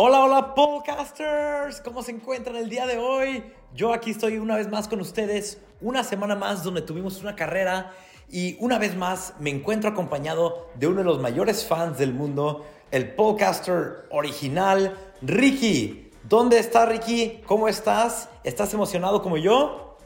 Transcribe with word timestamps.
Hola, 0.00 0.22
hola, 0.22 0.54
podcasters. 0.54 1.80
¿Cómo 1.80 2.04
se 2.04 2.12
encuentran 2.12 2.54
el 2.54 2.68
día 2.68 2.86
de 2.86 2.98
hoy? 2.98 3.42
Yo 3.74 3.92
aquí 3.92 4.12
estoy 4.12 4.38
una 4.38 4.54
vez 4.54 4.70
más 4.70 4.86
con 4.86 5.00
ustedes, 5.00 5.60
una 5.80 6.04
semana 6.04 6.36
más 6.36 6.62
donde 6.62 6.82
tuvimos 6.82 7.20
una 7.20 7.34
carrera 7.34 7.92
y 8.30 8.56
una 8.60 8.78
vez 8.78 8.94
más 8.94 9.34
me 9.40 9.50
encuentro 9.50 9.90
acompañado 9.90 10.68
de 10.76 10.86
uno 10.86 10.98
de 10.98 11.04
los 11.04 11.18
mayores 11.20 11.66
fans 11.66 11.98
del 11.98 12.14
mundo, 12.14 12.64
el 12.92 13.12
podcaster 13.12 14.06
original, 14.12 14.96
Ricky. 15.20 16.12
¿Dónde 16.28 16.60
está 16.60 16.86
Ricky? 16.86 17.42
¿Cómo 17.44 17.66
estás? 17.66 18.28
¿Estás 18.44 18.72
emocionado 18.74 19.20
como 19.20 19.36
yo? 19.36 19.96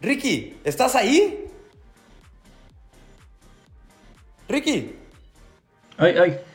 Ricky, 0.00 0.58
¿estás 0.64 0.96
ahí? 0.96 1.46
Ricky. 4.48 4.96
Ay, 5.98 6.14
ay. 6.16 6.49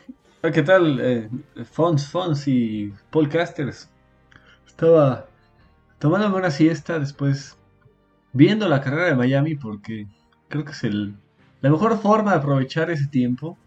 ¿Qué 0.54 0.62
tal? 0.62 1.00
Eh, 1.02 1.30
Fons, 1.72 2.08
Fons 2.08 2.48
y 2.48 2.94
podcasters. 3.10 3.90
Estaba 4.68 5.28
tomándome 5.98 6.36
una 6.36 6.52
siesta 6.52 7.00
después 7.00 7.58
viendo 8.32 8.68
la 8.68 8.80
carrera 8.80 9.08
de 9.08 9.16
Miami 9.16 9.56
porque 9.56 10.08
creo 10.48 10.64
que 10.64 10.74
es 10.74 10.84
el, 10.84 11.16
la 11.62 11.72
mejor 11.72 11.98
forma 12.00 12.32
de 12.32 12.38
aprovechar 12.38 12.92
ese 12.92 13.08
tiempo. 13.08 13.58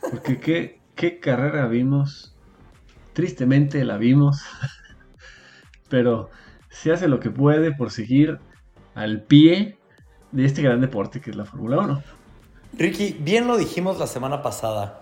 Porque 0.00 0.38
qué, 0.38 0.80
qué 0.94 1.18
carrera 1.18 1.66
vimos. 1.66 2.36
Tristemente 3.14 3.84
la 3.84 3.96
vimos. 3.96 4.42
Pero 5.88 6.30
se 6.68 6.92
hace 6.92 7.08
lo 7.08 7.18
que 7.18 7.30
puede 7.30 7.72
por 7.72 7.90
seguir 7.90 8.38
al 8.94 9.22
pie 9.22 9.78
de 10.30 10.44
este 10.44 10.62
gran 10.62 10.80
deporte 10.80 11.20
que 11.20 11.30
es 11.30 11.36
la 11.36 11.46
Fórmula 11.46 11.78
1. 11.78 12.02
Ricky, 12.74 13.16
bien 13.18 13.48
lo 13.48 13.56
dijimos 13.56 13.98
la 13.98 14.06
semana 14.06 14.40
pasada 14.40 15.01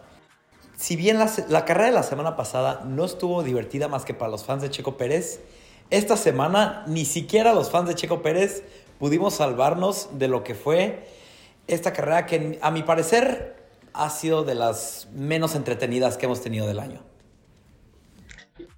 si 0.80 0.96
bien 0.96 1.18
la, 1.18 1.64
carrera 1.66 1.90
de 1.90 1.94
la 1.94 2.02
semana 2.02 2.36
pasada 2.36 2.82
no 2.86 3.04
estuvo 3.04 3.42
divertida 3.42 3.86
más 3.86 4.06
que 4.06 4.14
para 4.14 4.30
los 4.30 4.44
fans 4.44 4.62
de 4.62 4.70
Checo 4.70 4.96
Pérez, 4.96 5.42
esta 5.90 6.16
semana 6.16 6.84
ni 6.86 7.04
siquiera 7.04 7.52
los 7.52 7.70
fans 7.70 7.86
de 7.86 7.94
Checo 7.94 8.22
Pérez 8.22 8.64
pudimos 8.98 9.34
salvarnos 9.34 10.08
de 10.18 10.28
lo 10.28 10.42
que 10.42 10.54
fue 10.54 11.06
esta 11.66 11.92
carrera 11.92 12.24
que 12.24 12.58
a 12.62 12.70
mi 12.70 12.82
parecer 12.82 13.56
ha 13.92 14.08
sido 14.08 14.42
de 14.42 14.54
las 14.54 15.10
menos 15.12 15.54
entretenidas 15.54 16.16
que 16.16 16.24
hemos 16.24 16.40
tenido 16.40 16.66
del 16.66 16.78
año. 16.78 17.02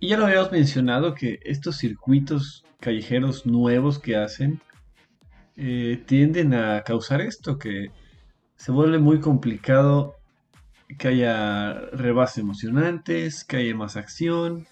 Y 0.00 0.08
ya 0.08 0.16
lo 0.16 0.26
habíamos 0.26 0.50
mencionado 0.50 1.14
que 1.14 1.38
estos 1.44 1.78
circuitos 1.78 2.64
callejeros 2.80 3.46
nuevos 3.46 4.00
que 4.00 4.16
hacen 4.16 4.60
eh, 5.54 6.02
tienden 6.06 6.52
a 6.52 6.82
causar 6.82 7.20
esto, 7.20 7.60
que 7.60 7.92
se 8.56 8.72
vuelve 8.72 8.98
muy 8.98 9.20
complicado 9.20 10.16
que 10.96 11.08
haya 11.08 11.72
rebases 11.92 12.38
emocionantes, 12.38 13.44
que 13.44 13.58
haya 13.58 13.74
más 13.74 13.96
acción. 13.96 14.66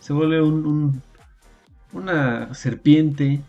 Se 0.00 0.12
vuelve 0.12 0.42
un, 0.42 1.02
una 1.92 2.54
serpiente 2.54 3.40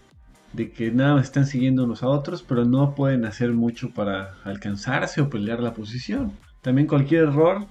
de 0.54 0.72
que 0.72 0.92
nada 0.92 1.16
más 1.16 1.26
están 1.26 1.46
siguiendo 1.46 1.84
unos 1.84 2.04
a 2.04 2.08
otros, 2.08 2.44
pero 2.44 2.66
no 2.66 2.96
pueden 2.96 3.26
hacer 3.26 3.54
mucho 3.54 3.94
para 3.94 4.36
alcanzarse 4.44 5.22
o 5.22 5.30
pelear 5.30 5.60
la 5.60 5.74
posición. 5.74 6.32
También 6.62 6.88
cualquier 6.88 7.26
error, 7.26 7.66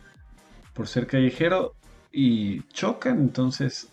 por 0.72 0.86
ser 0.86 1.06
callejero, 1.06 1.74
y 2.12 2.62
chocan. 2.68 3.18
Entonces, 3.18 3.90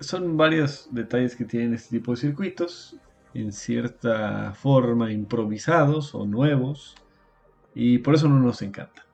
son 0.00 0.36
varios 0.36 0.88
detalles 0.90 1.36
que 1.36 1.44
tienen 1.44 1.74
este 1.74 1.98
tipo 1.98 2.12
de 2.12 2.18
circuitos, 2.18 2.96
en 3.34 3.52
cierta 3.52 4.54
forma 4.54 5.12
improvisados 5.12 6.14
o 6.14 6.24
nuevos, 6.24 6.94
y 7.74 7.98
por 7.98 8.14
eso 8.14 8.28
no 8.28 8.38
nos 8.38 8.62
encanta. 8.62 9.07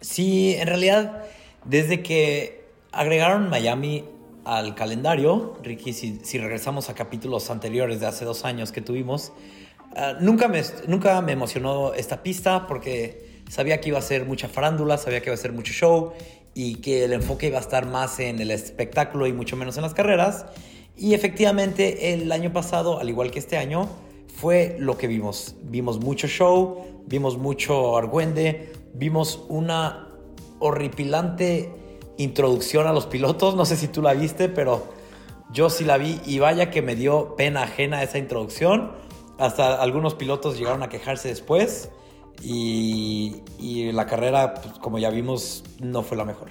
Sí, 0.00 0.54
en 0.58 0.66
realidad, 0.66 1.24
desde 1.64 2.02
que 2.02 2.66
agregaron 2.92 3.48
Miami 3.48 4.04
al 4.44 4.74
calendario, 4.74 5.58
Ricky, 5.62 5.92
si, 5.92 6.38
regresamos 6.38 6.88
a 6.88 6.94
capítulos 6.94 7.50
anteriores 7.50 8.00
de 8.00 8.06
hace 8.06 8.24
dos 8.24 8.44
años 8.44 8.72
que 8.72 8.80
tuvimos, 8.80 9.32
ah, 9.96 10.14
nunca, 10.20 10.48
me, 10.48 10.62
nunca 10.86 11.20
me 11.20 11.32
emocionó 11.32 11.94
esta 11.94 12.22
pista 12.22 12.66
porque 12.66 13.42
sabía 13.48 13.80
que 13.80 13.88
iba 13.88 13.98
a 13.98 14.02
ser 14.02 14.24
mucha 14.24 14.48
farándula, 14.48 14.98
sabía 14.98 15.20
que 15.20 15.30
iba 15.30 15.34
a 15.34 15.38
ser 15.38 15.52
mucho 15.52 15.72
show 15.72 16.12
y 16.54 16.76
que 16.76 17.04
el 17.04 17.12
enfoque 17.12 17.48
iba 17.48 17.58
a 17.58 17.60
estar 17.60 17.86
más 17.86 18.20
en 18.20 18.40
el 18.40 18.50
espectáculo 18.50 19.26
y 19.26 19.32
mucho 19.32 19.56
menos 19.56 19.76
en 19.76 19.82
las 19.82 19.94
carreras. 19.94 20.46
Y 20.96 21.14
efectivamente 21.14 22.14
el 22.14 22.32
año 22.32 22.52
pasado, 22.52 22.98
al 22.98 23.08
igual 23.08 23.30
que 23.30 23.38
este 23.38 23.58
año, 23.58 23.88
fue 24.36 24.76
lo 24.78 24.98
que 24.98 25.06
vimos. 25.06 25.56
Vimos 25.62 25.98
mucho 25.98 26.26
show, 26.26 27.02
vimos 27.06 27.38
mucho 27.38 27.96
argüende, 27.96 28.72
vimos 28.92 29.42
una 29.48 30.08
horripilante 30.58 31.72
introducción 32.18 32.86
a 32.86 32.92
los 32.92 33.06
pilotos. 33.06 33.56
No 33.56 33.64
sé 33.64 33.76
si 33.76 33.88
tú 33.88 34.02
la 34.02 34.12
viste, 34.12 34.50
pero 34.50 34.92
yo 35.50 35.70
sí 35.70 35.84
la 35.84 35.96
vi 35.96 36.20
y 36.26 36.38
vaya 36.38 36.70
que 36.70 36.82
me 36.82 36.94
dio 36.94 37.34
pena 37.34 37.62
ajena 37.62 38.02
esa 38.02 38.18
introducción. 38.18 38.92
Hasta 39.38 39.80
algunos 39.80 40.14
pilotos 40.14 40.58
llegaron 40.58 40.82
a 40.82 40.90
quejarse 40.90 41.28
después 41.28 41.90
y, 42.42 43.42
la 43.92 44.04
carrera, 44.04 44.54
pues, 44.54 44.74
como 44.78 44.98
ya 44.98 45.08
vimos, 45.08 45.64
no 45.80 46.02
fue 46.02 46.18
la 46.18 46.26
mejor. 46.26 46.50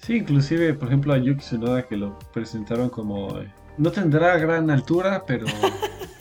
Sí, 0.00 0.14
inclusive, 0.14 0.74
por 0.74 0.88
ejemplo, 0.88 1.12
a 1.12 1.18
Yuki 1.18 1.40
Tsunoda 1.40 1.88
que 1.88 1.96
lo 1.96 2.16
presentaron 2.32 2.88
como... 2.88 3.36
Eh, 3.40 3.52
no 3.78 3.90
tendrá 3.90 4.38
gran 4.38 4.70
altura, 4.70 5.24
pero 5.26 5.46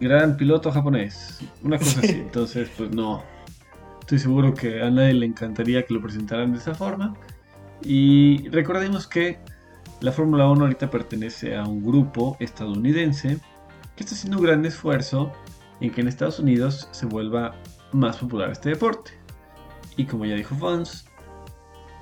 gran 0.00 0.36
piloto 0.36 0.70
japonés. 0.70 1.40
Una 1.62 1.78
cosa 1.78 2.00
así. 2.00 2.12
Entonces, 2.26 2.70
pues 2.76 2.90
no, 2.90 3.22
Estoy 4.08 4.20
seguro 4.20 4.54
que 4.54 4.80
a 4.80 4.90
nadie 4.90 5.12
le 5.12 5.26
encantaría 5.26 5.84
que 5.84 5.92
lo 5.92 6.00
presentaran 6.00 6.50
de 6.52 6.58
esa 6.58 6.74
forma. 6.74 7.14
Y 7.82 8.48
recordemos 8.48 9.06
que 9.06 9.38
la 10.00 10.12
Fórmula 10.12 10.48
1 10.48 10.62
ahorita 10.62 10.90
pertenece 10.90 11.54
a 11.54 11.64
un 11.64 11.84
grupo 11.84 12.34
estadounidense 12.40 13.36
que 13.96 14.04
está 14.04 14.14
haciendo 14.14 14.38
un 14.38 14.44
gran 14.44 14.64
esfuerzo 14.64 15.30
en 15.82 15.90
que 15.90 16.00
en 16.00 16.08
Estados 16.08 16.38
Unidos 16.38 16.88
se 16.90 17.04
vuelva 17.04 17.54
más 17.92 18.16
popular 18.16 18.50
este 18.50 18.70
deporte. 18.70 19.10
Y 19.98 20.06
como 20.06 20.24
ya 20.24 20.36
dijo 20.36 20.54
Fons, 20.54 21.04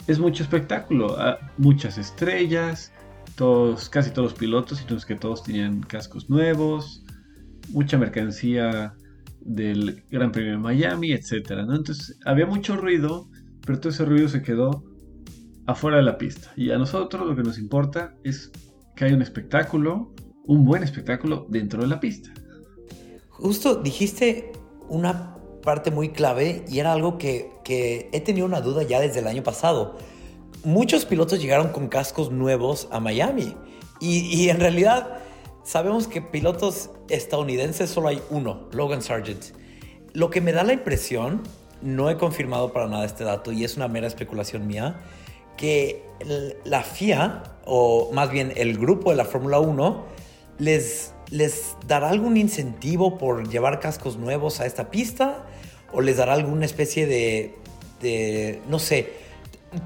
es 0.07 0.21
mucho 0.21 0.45
espectáculo, 0.45 1.17
ah, 1.19 1.39
muchas 1.59 1.99
estrellas, 1.99 2.93
todos, 3.35 3.89
casi 3.89 4.13
todos 4.13 4.31
los 4.31 4.39
pilotos, 4.39 4.81
entonces 4.81 5.05
que 5.05 5.17
todos 5.17 5.43
tenían 5.43 5.81
cascos 5.81 6.31
nuevos, 6.31 7.03
mucha 7.71 7.99
mercancía 7.99 8.95
del 9.41 10.05
Gran 10.11 10.33
Premio 10.33 10.53
de 10.53 10.59
Miami, 10.59 11.13
etcétera, 11.13 11.65
¿no? 11.65 11.77
Entonces 11.77 12.19
había 12.25 12.47
mucho 12.47 12.77
ruido, 12.77 13.29
pero 13.65 13.79
todo 13.79 13.91
ese 13.91 14.05
ruido 14.05 14.29
se 14.29 14.43
quedó 14.43 14.85
afuera 15.67 15.99
de 15.99 16.03
la 16.03 16.19
pista. 16.19 16.53
Y 16.57 16.71
a 16.71 16.79
nosotros 16.79 17.27
lo 17.27 17.37
que 17.37 17.43
nos 17.43 17.59
importa 17.59 18.15
es 18.25 18.51
que 18.95 19.05
haya 19.05 19.15
un 19.15 19.23
espectáculo, 19.23 20.13
un 20.47 20.65
buen 20.65 20.83
espectáculo 20.83 21.47
dentro 21.49 21.81
de 21.83 21.89
la 21.89 22.01
pista. 22.01 22.31
Justo 23.31 23.77
dijiste 23.77 24.53
una 24.89 25.37
parte 25.63 25.91
muy 25.91 26.11
clave 26.11 26.65
y 26.69 26.79
era 26.79 26.93
algo 26.93 27.19
que, 27.19 27.51
he 27.69 28.21
tenido 28.21 28.47
una 28.47 28.61
duda 28.61 28.83
ya 28.85 29.01
desde 29.01 29.21
el 29.21 29.27
año 29.27 29.43
pasado. 29.43 29.99
Muchos 30.65 31.05
pilotos 31.05 31.41
llegaron 31.41 31.69
con 31.69 31.89
cascos 31.89 32.31
nuevos 32.31 32.89
a 32.91 33.01
Miami 33.01 33.55
y 34.01 34.49
en 34.49 34.61
realidad 34.61 35.26
Sabemos 35.67 36.07
que 36.07 36.23
pilotos 36.23 36.91
estadounidenses 37.09 37.91
solo 37.91 38.07
hay 38.07 38.23
uno, 38.31 38.69
Logan 38.71 39.03
Sargent. 39.03 39.47
Lo 40.13 40.31
que 40.31 40.41
me 40.41 40.53
da 40.53 40.63
la 40.63 40.73
impresión, 40.73 41.43
no 41.83 42.09
he 42.09 42.17
confirmado 42.17 42.73
para 42.73 42.87
nada 42.87 43.05
este 43.05 43.25
dato 43.25 43.51
y 43.51 43.65
es 43.65 43.77
una 43.77 43.89
mera 43.89 44.07
especulación 44.07 44.69
mía, 44.69 45.01
que 45.57 46.05
la 46.65 46.85
FIA, 46.85 47.43
o 47.65 48.13
más 48.13 48.31
bien 48.31 48.53
el 48.55 48.79
grupo 48.79 49.11
de 49.11 49.17
la 49.17 49.25
Fórmula 49.25 49.59
1, 49.59 50.05
les, 50.59 51.13
dará 51.89 52.11
algún 52.11 52.37
incentivo 52.37 53.19
por 53.19 53.49
llevar 53.49 53.81
cascos 53.81 54.19
nuevos 54.19 54.61
a 54.61 54.67
esta 54.67 54.89
pista 54.93 55.47
o 55.93 56.01
les 56.01 56.19
dará 56.19 56.35
alguna 56.35 56.65
especie 56.65 57.09
de 57.09 58.63
no 58.69 58.79
sé. 58.79 59.15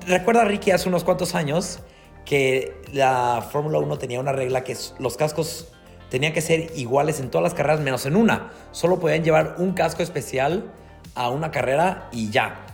Recuerda 0.07 0.45
Ricky 0.45 0.73
hace 0.73 0.91
unos 0.91 1.05
cuantos 1.05 1.35
años 1.35 1.81
que 2.25 2.81
la 2.93 3.47
Fórmula 3.51 3.79
1 3.79 3.99
tenía 3.99 4.21
una 4.21 4.33
regla 4.33 4.65
que 4.65 4.77
los 4.99 5.17
cascos 5.17 5.69
tenían 6.11 6.33
que 6.33 6.41
ser 6.41 6.73
iguales 6.77 7.21
en 7.21 7.31
todas 7.31 7.43
las 7.43 7.55
carreras 7.55 7.81
menos 7.81 8.05
en 8.07 8.17
una. 8.17 8.53
Solo 8.73 8.99
podían 8.99 9.25
llevar 9.25 9.57
un 9.59 9.73
casco 9.73 10.03
especial 10.03 10.73
a 11.15 11.31
una 11.31 11.51
carrera 11.51 12.09
y 12.13 12.31
ya. 12.31 12.67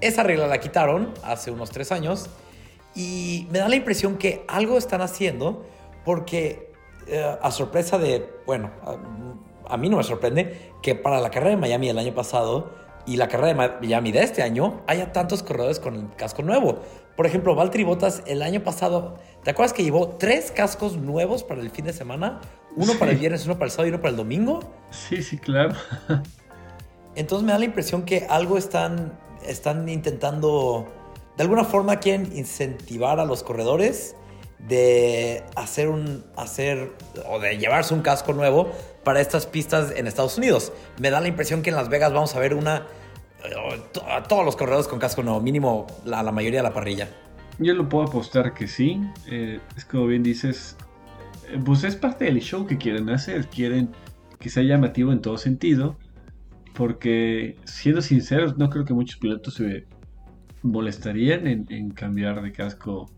Esa 0.00 0.22
regla 0.22 0.46
la 0.46 0.58
quitaron 0.58 1.12
hace 1.22 1.50
unos 1.50 1.70
tres 1.70 1.92
años 1.92 2.30
y 2.94 3.48
me 3.50 3.58
da 3.58 3.68
la 3.68 3.76
impresión 3.76 4.16
que 4.16 4.44
algo 4.48 4.78
están 4.78 5.00
haciendo 5.00 5.66
porque 6.04 6.72
eh, 7.06 7.36
a 7.40 7.50
sorpresa 7.50 7.98
de, 7.98 8.28
bueno, 8.46 8.70
a, 8.84 9.74
a, 9.74 9.76
mí 9.76 9.88
no 9.88 9.96
me 9.96 10.04
sorprende 10.04 10.72
que 10.82 10.94
para 10.94 11.20
la 11.20 11.30
carrera 11.30 11.50
de 11.50 11.56
Miami 11.56 11.88
el 11.88 11.98
año 11.98 12.14
pasado 12.14 12.70
y 13.06 13.16
la 13.16 13.28
carrera 13.28 13.48
de 13.48 13.78
Miami 13.80 14.12
de 14.12 14.22
este 14.22 14.42
año 14.42 14.82
haya 14.86 15.12
tantos 15.12 15.42
corredores 15.42 15.80
con 15.80 15.94
el 15.94 16.14
casco 16.16 16.42
nuevo. 16.42 16.80
Por 17.16 17.26
ejemplo, 17.26 17.54
Valtteri 17.54 17.84
Bottas 17.84 18.22
el 18.26 18.42
año 18.42 18.62
pasado, 18.62 19.18
¿te 19.44 19.50
acuerdas 19.50 19.72
que 19.72 19.84
llevó 19.84 20.08
tres 20.18 20.50
cascos 20.50 20.96
nuevos 20.96 21.44
para 21.44 21.60
el 21.60 21.70
fin 21.70 21.84
de 21.84 21.92
semana? 21.92 22.40
Uno 22.76 22.94
para 22.98 23.12
el 23.12 23.18
viernes, 23.18 23.44
uno 23.46 23.54
para 23.54 23.66
el 23.66 23.70
sábado 23.70 23.86
y 23.86 23.90
uno 23.90 24.00
para 24.00 24.10
el 24.10 24.16
domingo. 24.16 24.60
Sí, 24.90 25.22
sí, 25.22 25.38
claro. 25.38 25.74
Entonces 27.14 27.46
me 27.46 27.52
da 27.52 27.58
la 27.58 27.66
impresión 27.66 28.02
que 28.04 28.26
algo 28.28 28.58
están, 28.58 29.16
están 29.46 29.88
intentando 29.88 30.88
de 31.36 31.42
alguna 31.42 31.64
forma 31.64 31.98
quieren 31.98 32.36
incentivar 32.36 33.18
a 33.18 33.24
los 33.24 33.42
corredores 33.42 34.14
de 34.58 35.42
hacer 35.56 35.88
un 35.88 36.24
hacer 36.36 36.92
o 37.28 37.40
de 37.40 37.58
llevarse 37.58 37.92
un 37.92 38.02
casco 38.02 38.32
nuevo 38.32 38.70
para 39.02 39.20
estas 39.20 39.46
pistas 39.46 39.92
en 39.96 40.06
Estados 40.06 40.38
Unidos. 40.38 40.72
Me 40.98 41.10
da 41.10 41.20
la 41.20 41.28
impresión 41.28 41.62
que 41.62 41.70
en 41.70 41.76
Las 41.76 41.88
Vegas 41.88 42.12
vamos 42.12 42.34
a 42.36 42.38
ver 42.38 42.54
una 42.54 42.86
a 44.06 44.22
todos 44.22 44.44
los 44.44 44.56
corredores 44.56 44.88
con 44.88 44.98
casco 44.98 45.22
nuevo, 45.22 45.40
mínimo 45.40 45.86
la, 46.04 46.22
la 46.22 46.32
mayoría 46.32 46.60
de 46.60 46.64
la 46.64 46.72
parrilla. 46.72 47.08
Yo 47.58 47.74
lo 47.74 47.88
puedo 47.88 48.06
apostar 48.06 48.54
que 48.54 48.66
sí. 48.66 49.00
Eh, 49.26 49.60
es 49.76 49.84
como 49.84 50.06
bien 50.06 50.22
dices, 50.22 50.76
eh, 51.48 51.60
pues 51.64 51.84
es 51.84 51.96
parte 51.96 52.24
del 52.24 52.40
show 52.40 52.66
que 52.66 52.78
quieren 52.78 53.10
hacer. 53.10 53.46
Quieren 53.46 53.90
que 54.38 54.50
sea 54.50 54.62
llamativo 54.62 55.12
en 55.12 55.20
todo 55.20 55.38
sentido. 55.38 55.96
Porque, 56.74 57.56
siendo 57.64 58.02
sinceros, 58.02 58.58
no 58.58 58.68
creo 58.68 58.84
que 58.84 58.94
muchos 58.94 59.20
pilotos 59.20 59.54
se 59.54 59.86
molestarían 60.62 61.46
en, 61.46 61.90
cambiar 61.90 62.42
de 62.42 62.50
casco 62.50 63.08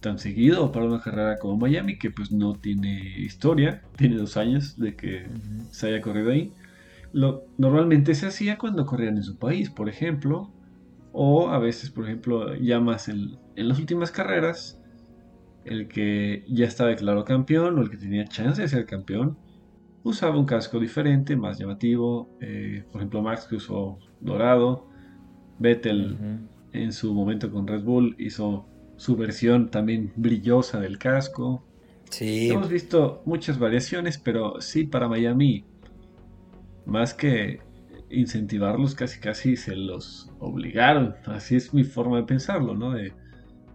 tan 0.00 0.18
seguido 0.18 0.70
para 0.70 0.84
una 0.84 1.00
carrera 1.00 1.38
como 1.38 1.56
Miami, 1.56 1.98
que 1.98 2.10
pues 2.10 2.30
no 2.30 2.54
tiene 2.54 3.18
historia, 3.18 3.82
tiene 3.96 4.16
dos 4.16 4.36
años 4.36 4.78
de 4.78 4.94
que 4.94 5.26
se 5.70 5.88
haya 5.88 6.02
corrido 6.02 6.30
ahí. 6.30 6.52
Lo, 7.16 7.46
normalmente 7.56 8.14
se 8.14 8.26
hacía 8.26 8.58
cuando 8.58 8.84
corrían 8.84 9.16
en 9.16 9.22
su 9.22 9.38
país, 9.38 9.70
por 9.70 9.88
ejemplo, 9.88 10.52
o 11.12 11.48
a 11.48 11.58
veces, 11.58 11.88
por 11.88 12.04
ejemplo, 12.04 12.54
ya 12.56 12.78
más 12.78 13.08
en, 13.08 13.38
las 13.56 13.78
últimas 13.78 14.10
carreras, 14.10 14.78
el 15.64 15.88
que 15.88 16.44
ya 16.46 16.66
estaba 16.66 16.90
declarado 16.90 17.24
campeón 17.24 17.78
o 17.78 17.80
el 17.80 17.88
que 17.88 17.96
tenía 17.96 18.26
chance 18.26 18.60
de 18.60 18.68
ser 18.68 18.84
campeón, 18.84 19.38
usaba 20.02 20.36
un 20.36 20.44
casco 20.44 20.78
diferente, 20.78 21.36
más 21.36 21.58
llamativo. 21.58 22.28
Eh, 22.42 22.84
por 22.92 23.00
ejemplo, 23.00 23.22
Max 23.22 23.46
que 23.48 23.56
usó 23.56 23.98
dorado. 24.20 24.86
Vettel 25.58 26.18
en 26.74 26.92
su 26.92 27.14
momento 27.14 27.50
con 27.50 27.66
Red 27.66 27.82
Bull 27.82 28.14
hizo 28.18 28.66
su 28.96 29.16
versión 29.16 29.70
también 29.70 30.12
brillosa 30.16 30.80
del 30.80 30.98
casco. 30.98 31.64
Sí. 32.10 32.50
Hemos 32.50 32.68
visto 32.68 33.22
muchas 33.24 33.58
variaciones, 33.58 34.18
pero 34.18 34.60
sí 34.60 34.84
para 34.84 35.08
Miami, 35.08 35.64
más 36.86 37.12
que 37.12 37.60
incentivarlos, 38.08 38.94
casi 38.94 39.18
casi 39.20 39.56
se 39.56 39.74
los 39.76 40.30
obligaron. 40.38 41.16
Así 41.26 41.56
es 41.56 41.74
mi 41.74 41.84
forma 41.84 42.18
de 42.18 42.22
pensarlo, 42.22 42.74
¿no? 42.74 42.92
De 42.92 43.12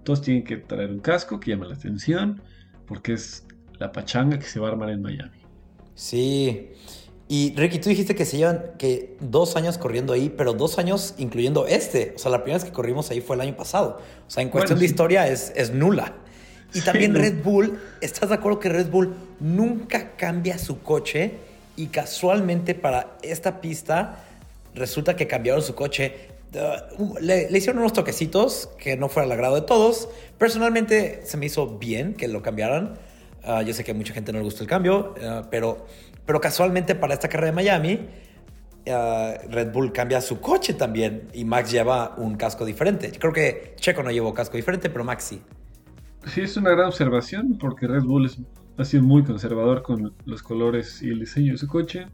todos 0.04 0.22
tienen 0.22 0.44
que 0.44 0.58
traer 0.58 0.90
un 0.90 1.00
casco 1.00 1.40
que 1.40 1.52
llame 1.52 1.68
la 1.68 1.76
atención, 1.76 2.42
porque 2.88 3.14
es 3.14 3.46
la 3.78 3.92
pachanga 3.92 4.40
que 4.40 4.46
se 4.46 4.60
va 4.60 4.70
a 4.70 4.72
armar 4.72 4.90
en 4.90 5.02
Miami. 5.02 5.38
Sí. 5.94 6.70
Y 7.28 7.54
Ricky, 7.56 7.80
tú 7.80 7.90
dijiste 7.90 8.16
que 8.16 8.26
se 8.26 8.38
llevan 8.38 8.62
que 8.78 9.16
dos 9.22 9.56
años 9.56 9.78
corriendo 9.78 10.14
ahí, 10.14 10.30
pero 10.30 10.54
dos 10.54 10.80
años 10.80 11.14
incluyendo 11.18 11.66
este. 11.68 12.14
O 12.16 12.20
sea, 12.20 12.32
la 12.32 12.40
primera 12.40 12.58
vez 12.58 12.66
que 12.66 12.74
corrimos 12.74 13.10
ahí 13.12 13.22
fue 13.22 13.36
el 13.36 13.42
año 13.42 13.56
pasado. 13.56 14.02
O 14.28 14.30
sea, 14.30 14.44
en 14.44 14.50
cuestión 14.50 14.80
de 14.80 14.86
historia 14.86 15.28
es, 15.28 15.54
es 15.56 15.74
nula. 15.74 16.16
Y 16.74 16.82
también 16.82 17.16
Red 17.16 17.44
Bull, 17.44 17.80
¿estás 18.00 18.30
de 18.30 18.36
acuerdo 18.36 18.60
que 18.60 18.70
Red 18.70 18.90
Bull 18.90 19.14
nunca 19.40 20.16
cambia 20.16 20.58
su 20.58 20.82
coche? 20.82 21.51
Y 21.76 21.88
casualmente 21.88 22.76
para 22.76 23.18
esta 23.22 23.62
pista 23.62 24.24
resulta 24.76 25.16
que 25.16 25.28
cambiaron 25.28 25.62
su 25.62 25.76
coche. 25.76 26.30
Uh, 26.98 27.18
le, 27.20 27.48
hicieron 27.58 27.80
unos 27.80 27.94
toquecitos 27.94 28.70
que 28.78 28.98
no 28.98 29.10
fue 29.10 29.24
al 29.24 29.32
agrado 29.32 29.56
de 29.56 29.62
todos. 29.62 30.10
Personalmente 30.38 31.22
se 31.26 31.38
me 31.38 31.46
hizo 31.46 31.78
bien 31.78 32.14
que 32.14 32.28
lo 32.28 32.42
cambiaran. 32.42 32.96
Uh, 33.44 33.62
yo 33.62 33.74
sé 33.74 33.84
que 33.84 33.92
a 33.92 33.94
mucha 33.94 34.14
gente 34.14 34.32
no 34.32 34.40
le 34.40 34.44
gustó 34.44 34.64
el 34.64 34.70
cambio, 34.70 35.16
uh, 35.18 35.48
pero 35.50 35.88
pero 36.26 36.40
casualmente 36.40 36.96
para 36.96 37.14
esta 37.14 37.28
carrera 37.28 37.48
de 37.48 37.52
Miami, 37.54 37.94
uh, 38.88 39.50
Red 39.50 39.72
Bull 39.72 39.92
cambia 39.92 40.22
su 40.22 40.40
coche 40.40 40.74
también 40.74 41.28
y 41.34 41.46
Max 41.46 41.72
lleva 41.72 42.16
un 42.18 42.36
casco 42.36 42.66
diferente. 42.66 43.12
Creo 43.20 43.34
que 43.34 43.74
Checo 43.78 44.04
no 44.04 44.12
llevó 44.12 44.34
casco 44.34 44.58
diferente, 44.58 44.90
pero 44.90 45.04
Max 45.04 45.24
sí. 45.26 45.42
Sí, 46.28 46.42
es 46.42 46.56
una 46.56 46.70
gran 46.70 46.88
observación 46.88 47.58
porque 47.60 47.88
Red 47.88 48.04
Bull 48.04 48.32
ha 48.82 48.86
sido 48.86 49.04
muy 49.04 49.24
conservador 49.24 49.82
con 49.84 50.14
los 50.26 50.44
colores 50.44 51.02
y 51.02 51.10
el 51.10 51.20
diseño 51.20 51.54
de 51.54 51.58
su 51.58 51.68
coche. 51.68 52.08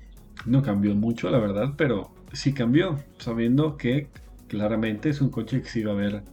No 0.45 0.61
cambió 0.61 0.93
mucho, 0.95 1.29
la 1.29 1.39
verdad, 1.39 1.73
pero 1.77 2.11
sí 2.33 2.53
cambió, 2.53 2.97
sabiendo 3.17 3.77
que 3.77 4.07
claramente 4.47 5.09
es 5.09 5.21
un 5.21 5.29
coche 5.29 5.61
que 5.61 5.69
se 5.69 5.79
iba 5.79 5.91
a 5.91 5.95
ver 5.95 6.23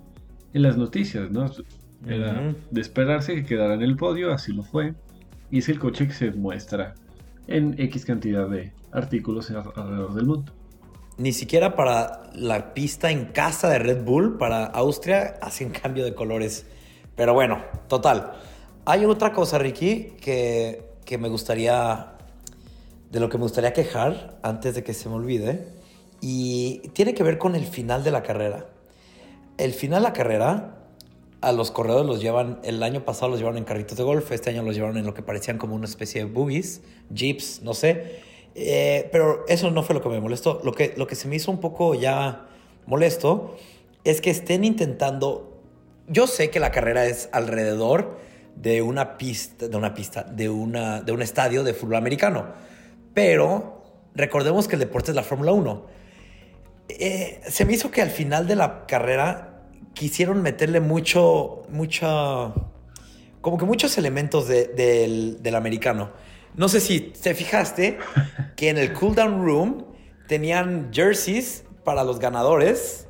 en 0.53 0.63
las 0.63 0.77
noticias, 0.77 1.31
¿no? 1.31 1.51
Era 2.07 2.55
de 2.71 2.81
esperarse 2.81 3.35
que 3.35 3.45
quedara 3.45 3.75
en 3.75 3.83
el 3.83 3.97
podio, 3.97 4.33
así 4.33 4.53
lo 4.53 4.63
fue. 4.63 4.95
Y 5.51 5.59
es 5.59 5.69
el 5.69 5.79
coche 5.79 6.07
que 6.07 6.13
se 6.13 6.31
muestra 6.33 6.95
en 7.47 7.75
X 7.79 8.05
cantidad 8.05 8.49
de 8.49 8.73
artículos 8.93 9.51
alrededor 9.51 10.15
del 10.15 10.27
mundo. 10.27 10.53
Ni 11.17 11.33
siquiera 11.33 11.77
para 11.77 12.31
la 12.35 12.75
pista 12.75 13.11
en 13.11 13.27
casa 13.27 13.69
de 13.69 13.79
Red 13.79 14.05
Bull, 14.05 14.37
para 14.37 14.67
Austria, 14.67 15.37
hacen 15.41 15.71
cambio 15.71 16.05
de 16.05 16.15
colores. 16.15 16.67
Pero 17.17 17.35
bueno, 17.35 17.63
total. 17.89 18.33
Hay 18.87 19.07
otra 19.07 19.33
cosa, 19.33 19.59
Ricky, 19.59 20.13
que, 20.21 20.83
que 21.07 21.17
me 21.17 21.31
gustaría, 21.31 22.13
de 23.11 23.19
lo 23.19 23.31
que 23.31 23.39
me 23.39 23.45
gustaría 23.45 23.73
quejar 23.73 24.39
antes 24.43 24.75
de 24.75 24.85
que 24.85 24.93
se 24.93 25.09
me 25.09 25.15
olvide, 25.15 25.69
y 26.21 26.81
tiene 26.93 27.15
que 27.15 27.23
ver 27.23 27.39
con 27.39 27.55
el 27.55 27.65
final 27.65 28.05
de 28.05 28.11
la 28.11 28.23
carrera. 28.23 28.67
El 29.57 29.73
final 29.73 30.03
de 30.03 30.09
la 30.09 30.13
carrera 30.13 30.79
a 31.41 31.53
los 31.53 31.71
corredores 31.71 32.07
los 32.07 32.21
llevan, 32.21 32.61
el 32.63 32.83
año 32.83 33.07
pasado 33.07 33.31
los 33.31 33.39
llevaron 33.39 33.57
en 33.57 33.65
carritos 33.65 33.97
de 33.97 34.05
golf, 34.05 34.31
este 34.33 34.51
año 34.51 34.63
los 34.63 34.75
llevaron 34.75 34.99
en 34.99 35.07
lo 35.07 35.15
que 35.15 35.23
parecían 35.23 35.57
como 35.57 35.75
una 35.75 35.87
especie 35.87 36.23
de 36.23 36.31
buggies, 36.31 36.83
jeeps, 37.15 37.63
no 37.63 37.73
sé. 37.73 38.21
Eh, 38.55 39.09
pero 39.11 39.47
eso 39.49 39.71
no 39.71 39.83
fue 39.83 39.95
lo 39.95 40.03
que 40.03 40.11
me 40.11 40.21
molestó. 40.21 40.61
Lo 40.63 40.73
que, 40.73 40.93
lo 40.99 41.07
que 41.07 41.15
se 41.15 41.27
me 41.27 41.37
hizo 41.37 41.51
un 41.51 41.61
poco 41.61 41.95
ya 41.95 42.49
molesto 42.85 43.57
es 44.05 44.21
que 44.21 44.29
estén 44.29 44.63
intentando. 44.63 45.59
Yo 46.07 46.27
sé 46.27 46.51
que 46.51 46.61
la 46.61 46.71
carrera 46.71 47.07
es 47.07 47.31
alrededor 47.33 48.19
de 48.57 48.83
una 48.83 49.17
pista, 49.19 49.69
de 49.69 49.77
una 49.77 49.95
pista, 49.95 50.23
de, 50.23 50.49
una, 50.49 51.01
de 51.03 51.13
un 51.13 51.23
estadio 51.23 51.63
de 51.65 51.75
fútbol 51.75 51.97
americano. 51.97 52.47
Pero 53.13 53.83
recordemos 54.15 54.69
que 54.69 54.77
el 54.77 54.81
deporte 54.81 55.11
es 55.11 55.15
la 55.15 55.23
Fórmula 55.23 55.53
1. 55.53 55.87
Eh, 56.89 57.41
se 57.49 57.65
me 57.65 57.73
hizo 57.73 57.91
que 57.91 58.03
al 58.03 58.11
final 58.11 58.47
de 58.47 58.57
la 58.57 58.87
carrera 58.87 59.63
quisieron 59.95 60.43
meterle 60.43 60.81
mucho, 60.81 61.63
mucha, 61.69 62.53
como 63.41 63.59
que 63.59 63.65
muchos 63.65 63.97
elementos 63.99 64.49
del, 64.49 65.55
americano. 65.55 66.11
No 66.57 66.69
sé 66.69 66.81
si 66.81 67.01
te 67.01 67.35
fijaste 67.35 67.99
que 68.57 68.69
en 68.69 68.79
el 68.79 68.93
cooldown 68.93 69.45
room 69.45 69.87
tenían 70.29 70.91
jerseys 70.93 71.65
para 71.85 72.05
los 72.05 72.19
ganadores 72.19 73.07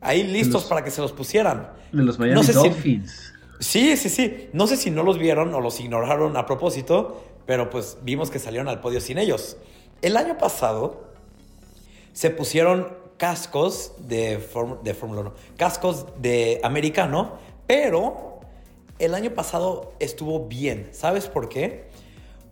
ahí 0.00 0.24
listos 0.24 0.64
para 0.64 0.84
que 0.84 0.90
se 0.90 1.00
los 1.00 1.12
pusieran. 1.12 1.70
De 1.92 2.02
los 2.02 2.18
Miami 2.18 2.44
Dolphins. 2.44 3.31
Sí, 3.62 3.96
sí, 3.96 4.08
sí. 4.08 4.48
No 4.52 4.66
sé 4.66 4.76
si 4.76 4.90
no 4.90 5.02
los 5.02 5.18
vieron 5.18 5.54
o 5.54 5.60
los 5.60 5.80
ignoraron 5.80 6.36
a 6.36 6.46
propósito, 6.46 7.22
pero 7.46 7.70
pues 7.70 7.98
vimos 8.02 8.30
que 8.30 8.38
salieron 8.38 8.68
al 8.68 8.80
podio 8.80 9.00
sin 9.00 9.18
ellos. 9.18 9.56
El 10.02 10.16
año 10.16 10.38
pasado 10.38 11.04
se 12.12 12.30
pusieron 12.30 12.88
cascos 13.16 13.92
de, 13.98 14.44
de 14.82 14.94
Fórmula 14.94 15.20
1, 15.20 15.34
cascos 15.56 16.06
de 16.18 16.60
americano, 16.64 17.38
pero 17.66 18.40
el 18.98 19.14
año 19.14 19.32
pasado 19.34 19.92
estuvo 20.00 20.46
bien. 20.46 20.88
¿Sabes 20.92 21.28
por 21.28 21.48
qué? 21.48 21.88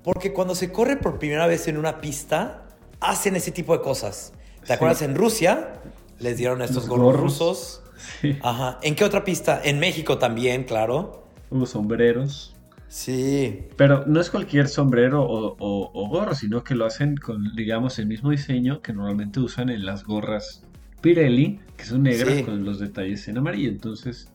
Porque 0.03 0.33
cuando 0.33 0.55
se 0.55 0.73
corre 0.73 0.97
por 0.97 1.19
primera 1.19 1.47
vez 1.47 1.69
en 1.69 1.77
una 1.77 2.01
pista, 2.01 2.63
hacen 3.01 3.37
ese 3.37 3.51
tipo 3.51 3.77
de 3.77 3.83
cosas. 3.83 4.33
¿Te 4.67 4.73
acuerdas? 4.73 5.03
En 5.03 5.15
Rusia 5.15 5.81
les 6.19 6.37
dieron 6.37 6.63
estos 6.63 6.89
gorros, 6.89 7.19
rusos. 7.19 7.83
Sí. 8.21 8.39
Ajá. 8.43 8.79
¿En 8.83 8.95
qué 8.95 9.05
otra 9.05 9.25
pista? 9.25 9.61
En 9.63 9.79
México 9.79 10.19
también, 10.19 10.65
claro. 10.65 11.27
Unos 11.51 11.71
sombreros. 11.71 12.55
Sí. 12.89 13.67
Pero 13.77 14.05
no 14.07 14.21
es 14.21 14.31
cualquier 14.31 14.69
sombrero 14.69 15.25
o, 15.25 16.09
gorro, 16.09 16.35
sino 16.35 16.65
que 16.65 16.75
lo 16.75 16.87
hacen 16.87 17.17
con, 17.17 17.55
digamos, 17.55 17.99
el 18.01 18.07
mismo 18.07 18.31
diseño 18.31 18.83
que 18.83 18.93
normalmente 18.93 19.39
usan 19.39 19.71
en 19.71 19.87
las 19.87 20.05
gorras 20.05 20.65
Pirelli, 21.01 21.61
que 21.77 21.85
son 21.85 22.03
negras 22.03 22.43
con 22.43 22.65
los 22.65 22.81
detalles 22.81 23.29
en 23.29 23.39
amarillo. 23.39 23.69
Entonces, 23.69 24.29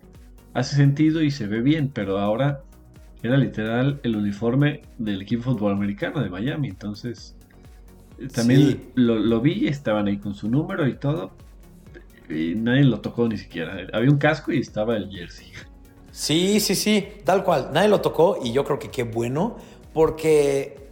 hace 0.53 0.77
sentido 0.77 1.21
y 1.21 1.31
se 1.31 1.47
ve 1.47 1.59
bien, 1.61 1.91
pero 1.93 2.17
ahora 2.17 2.61
era 3.23 3.37
literal 3.37 3.99
el 4.03 4.15
uniforme 4.15 4.83
del 4.97 5.23
equipo 5.23 5.43
fútbol 5.43 5.73
americano 5.73 6.21
de 6.21 6.29
Miami. 6.29 6.69
Entonces, 6.69 7.35
eh, 8.19 8.29
también 8.29 8.83
lo, 8.95 9.19
lo, 9.19 9.41
vi, 9.41 9.67
estaban 9.67 10.07
ahí 10.07 10.17
con 10.17 10.33
su 10.33 10.49
número 10.49 10.87
y 10.87 10.95
todo. 10.95 11.31
Nadie 12.29 12.83
lo 12.83 13.01
tocó 13.01 13.27
ni 13.27 13.37
siquiera. 13.37 13.77
Había 13.93 14.09
un 14.09 14.17
casco 14.17 14.51
y 14.51 14.59
estaba 14.59 14.95
el 14.95 15.09
jersey. 15.09 15.51
Sí, 16.11 16.59
sí, 16.59 16.75
sí, 16.75 17.07
tal 17.23 17.43
cual. 17.43 17.71
Nadie 17.73 17.89
lo 17.89 18.01
tocó 18.01 18.39
y 18.41 18.53
yo 18.53 18.63
creo 18.63 18.79
que 18.79 18.89
qué 18.89 19.03
bueno, 19.03 19.57
porque 19.93 20.89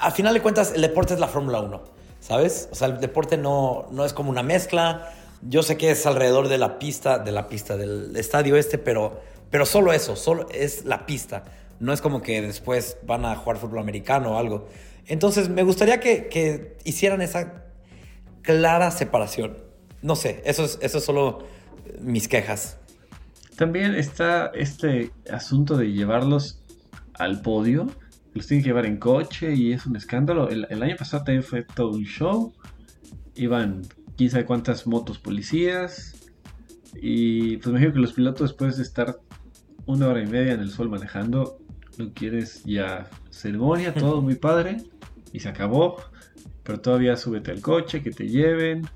al 0.00 0.12
final 0.12 0.34
de 0.34 0.42
cuentas 0.42 0.72
el 0.74 0.82
deporte 0.82 1.14
es 1.14 1.20
la 1.20 1.28
Fórmula 1.28 1.60
1, 1.60 1.84
¿sabes? 2.20 2.68
O 2.72 2.74
sea, 2.74 2.88
el 2.88 2.98
deporte 2.98 3.36
no, 3.36 3.86
no 3.92 4.04
es 4.04 4.12
como 4.12 4.30
una 4.30 4.42
mezcla. 4.42 5.12
Yo 5.42 5.62
sé 5.62 5.76
que 5.76 5.90
es 5.90 6.04
alrededor 6.06 6.48
de 6.48 6.58
la 6.58 6.78
pista, 6.78 7.18
de 7.18 7.30
la 7.30 7.48
pista 7.48 7.76
del 7.76 8.16
estadio 8.16 8.56
este, 8.56 8.78
pero, 8.78 9.20
pero 9.50 9.66
solo 9.66 9.92
eso, 9.92 10.16
solo 10.16 10.48
es 10.52 10.84
la 10.84 11.06
pista. 11.06 11.44
No 11.78 11.92
es 11.92 12.00
como 12.00 12.20
que 12.20 12.42
después 12.42 12.98
van 13.06 13.24
a 13.24 13.36
jugar 13.36 13.58
fútbol 13.58 13.78
americano 13.78 14.32
o 14.32 14.38
algo. 14.38 14.66
Entonces, 15.06 15.48
me 15.48 15.62
gustaría 15.62 16.00
que, 16.00 16.26
que 16.26 16.76
hicieran 16.84 17.22
esa 17.22 17.62
clara 18.42 18.90
separación. 18.90 19.65
No 20.02 20.16
sé, 20.16 20.42
eso 20.44 20.64
es, 20.64 20.78
eso 20.80 20.98
es 20.98 21.04
solo 21.04 21.46
mis 22.00 22.28
quejas. 22.28 22.78
También 23.56 23.94
está 23.94 24.48
este 24.54 25.12
asunto 25.30 25.78
de 25.78 25.92
llevarlos 25.92 26.62
al 27.14 27.40
podio. 27.40 27.86
Los 28.34 28.46
tienen 28.46 28.62
que 28.62 28.68
llevar 28.68 28.84
en 28.84 28.98
coche 28.98 29.54
y 29.54 29.72
es 29.72 29.86
un 29.86 29.96
escándalo. 29.96 30.50
El, 30.50 30.82
año 30.82 30.96
pasado 30.96 31.24
también 31.24 31.42
fue 31.42 31.62
todo 31.62 31.92
un 31.92 32.04
show. 32.04 32.52
Iban 33.34 33.82
quién 34.16 34.30
sabe 34.30 34.44
cuántas 34.44 34.86
motos 34.86 35.18
policías. 35.18 36.14
Y 36.94 37.56
pues 37.56 37.66
me 37.66 37.72
imagino 37.72 37.94
que 37.94 38.00
los 38.00 38.12
pilotos 38.12 38.50
después 38.50 38.76
de 38.76 38.82
estar 38.82 39.18
una 39.86 40.08
hora 40.08 40.22
y 40.22 40.26
media 40.26 40.52
en 40.52 40.60
el 40.60 40.70
sol 40.70 40.90
manejando, 40.90 41.58
no 41.96 42.12
quieres 42.12 42.62
ya 42.64 43.08
ceremonia, 43.30 43.94
todo 43.94 44.20
muy 44.20 44.34
padre. 44.34 44.82
Y 45.32 45.40
se 45.40 45.48
acabó. 45.48 45.96
Pero 46.62 46.80
todavía 46.80 47.16
súbete 47.16 47.52
al 47.52 47.62
coche, 47.62 48.02
que 48.02 48.10
te 48.10 48.28
lleven. 48.28 48.86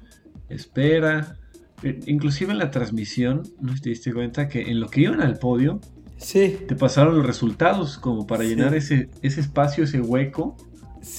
Espera. 0.51 1.37
Eh, 1.83 2.01
inclusive 2.07 2.53
en 2.53 2.59
la 2.59 2.71
transmisión, 2.71 3.43
no 3.61 3.73
te 3.81 3.89
diste 3.89 4.13
cuenta 4.13 4.49
que 4.49 4.63
en 4.71 4.81
lo 4.81 4.91
que 4.91 5.03
iban 5.03 5.23
al 5.23 5.39
podio, 5.39 5.81
sí. 6.19 6.59
te 6.69 6.77
pasaron 6.77 7.17
los 7.17 7.27
resultados 7.27 7.97
como 7.97 8.27
para 8.27 8.45
llenar 8.45 8.75
ese, 8.75 9.09
ese 9.23 9.41
espacio, 9.41 9.85
ese 9.85 10.01
hueco, 10.01 10.57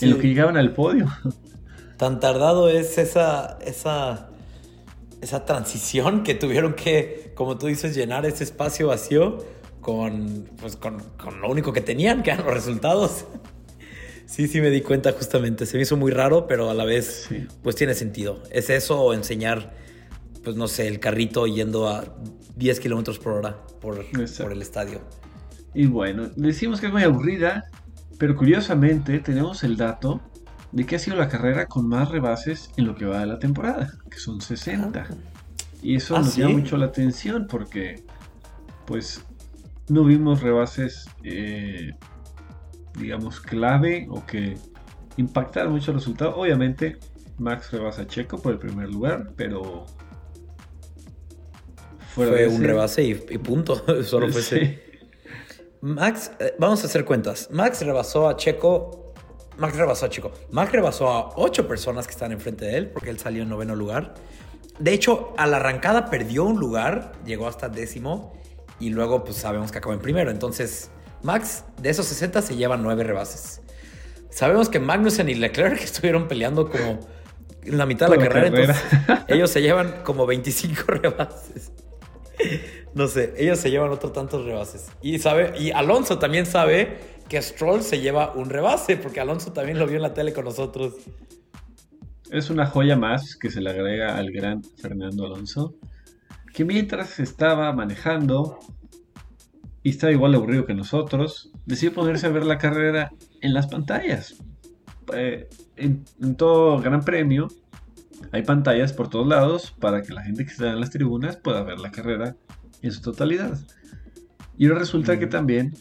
en 0.01 0.11
lo 0.11 0.19
que 0.19 0.27
llegaban 0.27 0.57
al 0.57 0.73
podio. 0.73 1.07
Tan 1.97 2.19
tardado 2.19 2.69
es 2.69 2.97
esa, 2.97 3.57
esa, 3.65 4.29
esa 5.21 5.45
transición 5.45 6.23
que 6.23 6.35
tuvieron 6.35 6.73
que, 6.73 7.31
como 7.35 7.57
tú 7.57 7.67
dices, 7.67 7.95
llenar 7.95 8.25
ese 8.25 8.43
espacio 8.43 8.87
vacío 8.87 9.39
con, 9.81 10.47
pues, 10.59 10.75
con, 10.75 10.99
con 11.17 11.41
lo 11.41 11.49
único 11.49 11.73
que 11.73 11.81
tenían, 11.81 12.21
que 12.21 12.31
eran 12.31 12.45
los 12.45 12.53
resultados. 12.53 13.25
Sí, 14.31 14.47
sí 14.47 14.61
me 14.61 14.69
di 14.69 14.81
cuenta 14.81 15.11
justamente. 15.11 15.65
Se 15.65 15.75
me 15.75 15.83
hizo 15.83 15.97
muy 15.97 16.11
raro, 16.11 16.47
pero 16.47 16.69
a 16.69 16.73
la 16.73 16.85
vez, 16.85 17.27
pues 17.61 17.75
tiene 17.75 17.93
sentido. 17.93 18.41
Es 18.49 18.69
eso 18.69 18.99
o 18.99 19.13
enseñar 19.13 19.73
pues 20.43 20.55
no 20.55 20.67
sé, 20.67 20.87
el 20.87 20.99
carrito 20.99 21.45
yendo 21.47 21.87
a 21.87 22.03
10 22.55 22.79
kilómetros 22.79 23.19
por 23.19 23.33
hora 23.33 23.57
por, 23.79 24.05
por, 24.05 24.51
el 24.51 24.61
estadio. 24.61 25.01
Y 25.73 25.85
bueno, 25.85 26.29
decimos 26.35 26.81
que 26.81 26.87
es 26.87 26.91
muy 26.91 27.03
aburrida, 27.03 27.65
pero 28.17 28.35
curiosamente 28.35 29.19
tenemos 29.19 29.63
el 29.63 29.77
dato 29.77 30.21
de 30.71 30.85
que 30.85 30.95
ha 30.95 30.99
sido 30.99 31.17
la 31.17 31.27
carrera 31.27 31.65
con 31.67 31.87
más 31.87 32.09
rebases 32.09 32.71
en 32.77 32.85
lo 32.85 32.95
que 32.95 33.05
va 33.05 33.19
de 33.19 33.27
la 33.27 33.39
temporada, 33.39 33.93
que 34.09 34.17
son 34.17 34.41
60. 34.41 35.07
Ah. 35.09 35.15
Y 35.81 35.95
eso 35.95 36.15
ah, 36.15 36.19
nos 36.19 36.35
llama 36.35 36.57
mucho 36.57 36.77
la 36.77 36.87
atención 36.87 37.47
porque, 37.47 38.03
pues, 38.85 39.23
no 39.89 40.03
vimos 40.03 40.41
rebases, 40.41 41.05
eh, 41.23 41.91
digamos, 42.97 43.39
clave 43.39 44.07
o 44.09 44.25
que 44.25 44.57
impactaron 45.17 45.73
mucho 45.73 45.91
el 45.91 45.97
resultado. 45.97 46.35
Obviamente, 46.35 46.97
Max 47.37 47.71
rebasa 47.71 48.03
a 48.03 48.07
Checo 48.07 48.39
por 48.41 48.53
el 48.53 48.59
primer 48.59 48.89
lugar, 48.89 49.31
pero 49.35 49.85
fue 52.13 52.47
un 52.47 52.63
rebase 52.63 53.03
y, 53.03 53.15
punto. 53.37 53.83
Solo 54.03 54.29
fue 54.29 54.41
ese. 54.41 54.91
Max, 55.81 56.31
eh, 56.39 56.53
vamos 56.59 56.83
a 56.83 56.87
hacer 56.87 57.05
cuentas. 57.05 57.49
Max 57.51 57.83
rebasó 57.83 58.27
a 58.27 58.35
Checo. 58.35 59.13
Max 59.57 59.75
rebasó 59.75 60.05
a 60.05 60.09
Checo. 60.09 60.31
Max 60.51 60.71
rebasó 60.71 61.09
a 61.09 61.29
ocho 61.35 61.67
personas 61.67 62.07
que 62.07 62.11
están 62.11 62.31
enfrente 62.31 62.65
de 62.65 62.77
él 62.77 62.89
porque 62.89 63.09
él 63.09 63.19
salió 63.19 63.43
en 63.43 63.49
noveno 63.49 63.75
lugar. 63.75 64.13
De 64.79 64.93
hecho, 64.93 65.33
a 65.37 65.47
la 65.47 65.57
arrancada 65.57 66.09
perdió 66.09 66.43
un 66.43 66.59
lugar, 66.59 67.13
llegó 67.25 67.47
hasta 67.47 67.69
décimo 67.69 68.33
y 68.79 68.89
luego 68.89 69.23
pues 69.23 69.37
sabemos 69.37 69.71
que 69.71 69.77
acabó 69.77 69.93
en 69.93 70.01
primero. 70.01 70.31
Entonces, 70.31 70.91
Max 71.23 71.65
de 71.81 71.89
esos 71.89 72.05
60 72.07 72.41
se 72.41 72.55
lleva 72.55 72.77
nueve 72.77 73.03
rebases. 73.03 73.61
Sabemos 74.29 74.69
que 74.69 74.79
Magnussen 74.79 75.29
y 75.29 75.35
Leclerc 75.35 75.81
estuvieron 75.83 76.27
peleando 76.27 76.69
como 76.69 76.99
en 77.63 77.77
la 77.77 77.85
mitad 77.85 78.09
de 78.09 78.17
la, 78.17 78.23
carrera, 78.23 78.47
entonces 78.47 78.83
ellos 79.27 79.51
se 79.51 79.61
llevan 79.61 80.01
como 80.03 80.25
25 80.25 80.83
rebases. 80.87 81.71
no 82.95 83.07
sé, 83.07 83.33
ellos 83.37 83.59
se 83.59 83.69
llevan 83.69 83.91
otro 83.91 84.11
tantos 84.11 84.45
rebases. 84.45 84.87
Y, 85.01 85.19
sabe, 85.19 85.53
y 85.59 85.71
Alonso 85.71 86.17
también 86.17 86.45
sabe 86.45 86.97
que 87.29 87.41
Stroll 87.41 87.81
se 87.83 87.99
lleva 87.99 88.33
un 88.33 88.49
rebase, 88.49 88.97
porque 88.97 89.19
Alonso 89.19 89.53
también 89.53 89.77
lo 89.77 89.85
vio 89.85 89.97
en 89.97 90.01
la 90.01 90.13
tele 90.13 90.33
con 90.33 90.45
nosotros. 90.45 90.95
Es 92.31 92.49
una 92.49 92.65
joya 92.65 92.95
más 92.95 93.35
que 93.35 93.49
se 93.49 93.61
le 93.61 93.69
agrega 93.69 94.17
al 94.17 94.31
gran 94.31 94.63
Fernando 94.63 95.25
Alonso, 95.25 95.75
que 96.53 96.65
mientras 96.65 97.19
estaba 97.19 97.71
manejando 97.73 98.59
y 99.83 99.89
estaba 99.89 100.11
igual 100.11 100.35
aburrido 100.35 100.65
que 100.65 100.73
nosotros, 100.73 101.51
decidió 101.65 101.93
ponerse 101.93 102.27
a 102.27 102.29
ver 102.29 102.45
la 102.45 102.57
carrera 102.57 103.11
en 103.41 103.53
las 103.53 103.67
pantallas. 103.67 104.35
Eh, 105.13 105.49
en, 105.75 106.05
en, 106.21 106.35
todo 106.35 106.79
gran 106.79 107.03
premio 107.03 107.47
hay 108.31 108.43
pantallas 108.43 108.93
por 108.93 109.09
todos 109.09 109.27
lados 109.27 109.75
para 109.79 110.03
que 110.03 110.13
la 110.13 110.23
gente 110.23 110.45
que 110.45 110.51
está 110.51 110.69
en 110.69 110.79
las 110.79 110.91
tribunas 110.91 111.37
pueda 111.37 111.63
ver 111.63 111.79
la 111.79 111.91
carrera 111.91 112.35
en 112.81 112.91
su 112.91 113.01
totalidad. 113.01 113.59
Y 114.57 114.67
ahora 114.67 114.79
resulta 114.79 115.17
que 115.17 115.25
mm. 115.25 115.29
también 115.29 115.73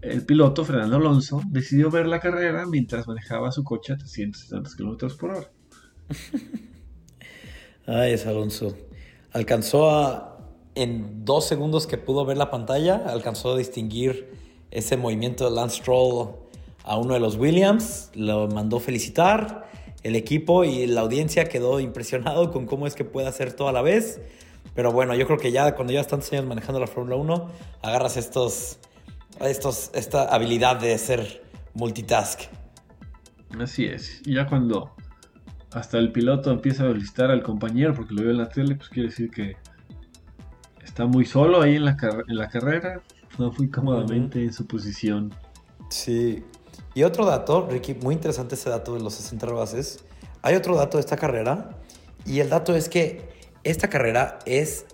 el 0.00 0.24
piloto 0.24 0.64
Fernando 0.64 0.96
Alonso 0.96 1.42
decidió 1.46 1.90
ver 1.90 2.06
la 2.06 2.20
carrera 2.20 2.66
mientras 2.66 3.06
manejaba 3.06 3.52
su 3.52 3.64
coche 3.64 3.92
a 3.92 3.96
360 3.96 4.70
km 4.76 5.16
por 5.16 5.30
hora. 5.30 5.50
Ay, 7.86 8.12
es 8.12 8.26
Alonso. 8.26 8.76
Alcanzó 9.32 9.90
a, 9.90 10.37
en 10.74 11.24
dos 11.24 11.46
segundos 11.46 11.86
que 11.86 11.98
pudo 11.98 12.24
ver 12.24 12.36
la 12.36 12.50
pantalla, 12.50 13.02
alcanzó 13.06 13.52
a 13.52 13.56
distinguir 13.56 14.32
ese 14.70 14.96
movimiento 14.96 15.48
de 15.48 15.56
Lance 15.56 15.78
Stroll 15.78 16.30
a 16.84 16.96
uno 16.96 17.14
de 17.14 17.20
los 17.20 17.36
Williams, 17.36 18.10
lo 18.14 18.48
mandó 18.48 18.80
felicitar 18.80 19.68
el 20.02 20.16
equipo 20.16 20.64
y 20.64 20.86
la 20.86 21.00
audiencia 21.02 21.48
quedó 21.48 21.80
impresionado 21.80 22.50
con 22.50 22.66
cómo 22.66 22.86
es 22.86 22.94
que 22.94 23.04
puede 23.04 23.26
hacer 23.26 23.52
todo 23.52 23.68
a 23.68 23.72
la 23.72 23.82
vez. 23.82 24.20
Pero 24.74 24.92
bueno, 24.92 25.14
yo 25.14 25.26
creo 25.26 25.38
que 25.38 25.50
ya 25.50 25.74
cuando 25.74 25.92
ya 25.92 26.04
tantos 26.04 26.32
años 26.32 26.46
manejando 26.46 26.80
la 26.80 26.86
Fórmula 26.86 27.16
1, 27.16 27.50
agarras 27.82 28.16
estos, 28.16 28.78
estos, 29.40 29.90
esta 29.94 30.32
habilidad 30.32 30.80
de 30.80 30.96
ser 30.98 31.42
multitask. 31.74 32.42
Así 33.58 33.86
es. 33.86 34.22
Y 34.24 34.34
ya 34.34 34.46
cuando 34.46 34.94
hasta 35.72 35.98
el 35.98 36.12
piloto 36.12 36.50
empieza 36.50 36.84
a 36.84 36.92
felicitar 36.92 37.30
al 37.30 37.42
compañero 37.42 37.94
porque 37.94 38.14
lo 38.14 38.22
vio 38.22 38.30
en 38.30 38.38
la 38.38 38.48
tele, 38.48 38.76
pues 38.76 38.88
quiere 38.88 39.08
decir 39.08 39.30
que 39.30 39.56
está 40.88 41.06
muy 41.06 41.26
solo 41.26 41.60
ahí 41.62 41.76
en 41.76 41.84
la, 41.84 41.96
en 42.28 42.36
la 42.36 42.48
carrera, 42.48 43.00
no 43.38 43.52
muy 43.52 43.70
cómodamente 43.70 44.42
en 44.42 44.52
su 44.52 44.66
posición. 44.66 45.32
Sí, 45.90 46.42
y 46.94 47.02
otro 47.04 47.24
dato, 47.24 47.68
Ricky, 47.70 47.94
muy 47.94 48.14
interesante 48.14 48.54
ese 48.54 48.70
dato 48.70 48.94
de 48.94 49.00
los 49.00 49.14
60 49.14 49.46
rebases. 49.46 50.04
Hay 50.42 50.54
otro 50.54 50.76
dato 50.76 50.96
de 50.96 51.02
esta 51.02 51.16
carrera 51.16 51.70
y 52.24 52.40
el 52.40 52.48
dato 52.48 52.74
es 52.74 52.88
que 52.88 53.28
esta 53.64 53.88
carrera 53.88 54.38
es 54.46 54.86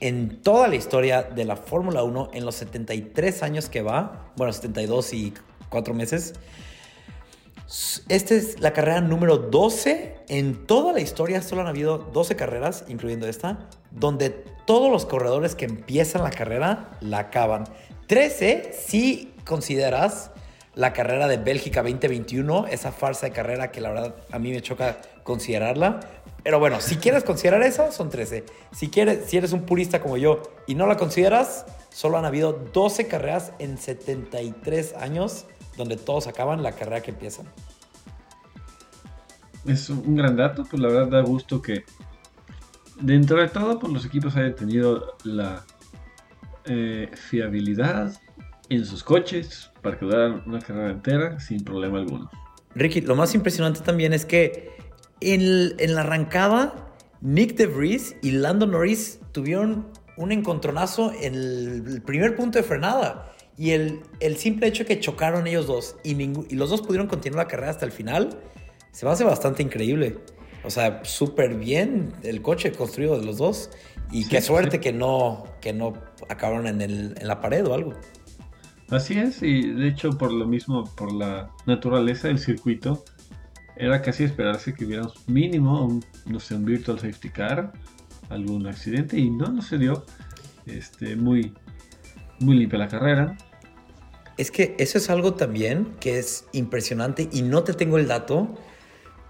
en 0.00 0.42
toda 0.42 0.68
la 0.68 0.76
historia 0.76 1.22
de 1.22 1.44
la 1.44 1.56
Fórmula 1.56 2.02
1 2.02 2.30
en 2.32 2.44
los 2.44 2.56
73 2.56 3.42
años 3.42 3.68
que 3.68 3.82
va, 3.82 4.32
bueno, 4.36 4.52
72 4.52 5.12
y 5.12 5.34
4 5.68 5.94
meses. 5.94 6.34
Esta 8.08 8.34
es 8.34 8.60
la 8.60 8.72
carrera 8.72 9.00
número 9.00 9.38
12. 9.38 10.16
En 10.28 10.66
toda 10.66 10.92
la 10.92 11.00
historia 11.00 11.40
solo 11.40 11.62
han 11.62 11.66
habido 11.66 11.98
12 11.98 12.36
carreras, 12.36 12.84
incluyendo 12.88 13.26
esta, 13.26 13.68
donde 13.90 14.30
todos 14.66 14.90
los 14.90 15.06
corredores 15.06 15.54
que 15.54 15.64
empiezan 15.64 16.22
la 16.22 16.30
carrera 16.30 16.90
la 17.00 17.18
acaban. 17.20 17.64
13 18.06 18.72
si 18.86 19.34
consideras 19.46 20.30
la 20.74 20.92
carrera 20.92 21.26
de 21.28 21.36
Bélgica 21.36 21.82
2021, 21.82 22.66
esa 22.66 22.92
farsa 22.92 23.26
de 23.26 23.32
carrera 23.32 23.70
que 23.70 23.80
la 23.80 23.90
verdad 23.90 24.16
a 24.30 24.38
mí 24.38 24.50
me 24.50 24.60
choca 24.60 24.98
considerarla. 25.22 26.00
Pero 26.42 26.58
bueno, 26.58 26.80
si 26.80 26.96
quieres 26.96 27.24
considerar 27.24 27.62
eso, 27.62 27.90
son 27.92 28.10
13. 28.10 28.44
Si, 28.72 28.90
quieres, 28.90 29.26
si 29.26 29.38
eres 29.38 29.52
un 29.52 29.62
purista 29.62 30.02
como 30.02 30.18
yo 30.18 30.42
y 30.66 30.74
no 30.74 30.86
la 30.86 30.96
consideras, 30.96 31.64
solo 31.90 32.18
han 32.18 32.26
habido 32.26 32.52
12 32.52 33.06
carreras 33.06 33.52
en 33.58 33.78
73 33.78 34.94
años 34.94 35.46
donde 35.76 35.96
todos 35.96 36.26
acaban 36.26 36.62
la 36.62 36.72
carrera 36.72 37.00
que 37.02 37.10
empiezan. 37.10 37.46
Es 39.66 39.88
un 39.88 40.14
gran 40.14 40.36
dato, 40.36 40.64
pues 40.64 40.80
la 40.80 40.88
verdad 40.88 41.08
da 41.08 41.20
gusto 41.22 41.62
que 41.62 41.84
dentro 43.00 43.40
de 43.40 43.48
todo 43.48 43.78
pues 43.78 43.92
los 43.92 44.04
equipos 44.04 44.36
hayan 44.36 44.54
tenido 44.54 45.16
la 45.24 45.64
eh, 46.66 47.10
fiabilidad 47.14 48.14
en 48.68 48.84
sus 48.84 49.02
coches 49.02 49.70
para 49.82 49.98
que 49.98 50.04
duraran 50.04 50.42
una 50.46 50.60
carrera 50.60 50.90
entera 50.90 51.40
sin 51.40 51.64
problema 51.64 51.98
alguno. 51.98 52.30
Ricky, 52.74 53.00
lo 53.00 53.14
más 53.16 53.34
impresionante 53.34 53.80
también 53.80 54.12
es 54.12 54.24
que 54.24 54.76
en, 55.20 55.74
en 55.78 55.94
la 55.94 56.02
arrancada, 56.02 56.74
Nick 57.20 57.56
DeVries 57.56 58.16
y 58.22 58.32
Lando 58.32 58.66
Norris 58.66 59.20
tuvieron 59.32 59.86
un 60.16 60.32
encontronazo 60.32 61.12
en 61.20 61.34
el, 61.34 62.02
primer 62.04 62.36
punto 62.36 62.58
de 62.58 62.64
frenada. 62.64 63.32
Y 63.56 63.70
el, 63.70 64.00
el, 64.20 64.36
simple 64.36 64.66
hecho 64.66 64.82
de 64.82 64.88
que 64.88 65.00
chocaron 65.00 65.46
ellos 65.46 65.66
dos 65.66 65.96
y, 66.02 66.20
y 66.20 66.54
los 66.56 66.70
dos 66.70 66.82
pudieron 66.82 67.06
continuar 67.06 67.44
la 67.44 67.48
carrera 67.48 67.70
hasta 67.70 67.86
el 67.86 67.92
final, 67.92 68.40
se 68.90 69.06
me 69.06 69.12
hace 69.12 69.24
bastante 69.24 69.62
increíble. 69.62 70.18
O 70.64 70.70
sea, 70.70 71.04
súper 71.04 71.54
bien 71.56 72.12
el 72.22 72.40
coche 72.42 72.72
construido 72.72 73.18
de 73.18 73.26
los 73.26 73.38
dos. 73.38 73.70
Y 74.10 74.26
qué 74.28 74.40
suerte 74.40 74.80
que, 74.80 74.92
no, 74.92 75.44
que 75.60 75.72
no 75.72 75.94
acabaron 76.28 76.66
en, 76.66 76.80
el, 76.80 77.14
en 77.18 77.28
la 77.28 77.40
pared 77.40 77.66
o 77.66 77.74
algo. 77.74 77.94
Así 78.90 79.18
es, 79.18 79.42
y 79.42 79.70
de 79.72 79.88
hecho 79.88 80.10
por 80.10 80.32
lo 80.32 80.46
mismo, 80.46 80.84
por 80.94 81.12
la 81.12 81.50
naturaleza 81.66 82.28
del 82.28 82.38
circuito, 82.38 83.04
era 83.76 84.02
casi 84.02 84.24
esperarse 84.24 84.74
que 84.74 84.84
hubiera 84.84 85.08
mínimo 85.26 85.84
un, 85.84 86.04
no 86.26 86.38
sé, 86.38 86.54
un 86.54 86.64
virtual 86.64 86.98
safety 87.00 87.30
car, 87.30 87.72
algún 88.28 88.66
accidente, 88.66 89.18
y 89.18 89.30
no, 89.30 89.46
no 89.46 89.62
se 89.62 89.78
dio. 89.78 90.04
Este, 90.66 91.16
muy, 91.16 91.52
muy 92.40 92.56
limpia 92.56 92.78
la 92.78 92.88
carrera. 92.88 93.36
Es 94.36 94.50
que 94.50 94.74
eso 94.78 94.98
es 94.98 95.10
algo 95.10 95.34
también 95.34 95.94
que 96.00 96.18
es 96.18 96.46
impresionante 96.52 97.28
y 97.32 97.42
no 97.42 97.62
te 97.62 97.72
tengo 97.72 97.98
el 97.98 98.08
dato, 98.08 98.54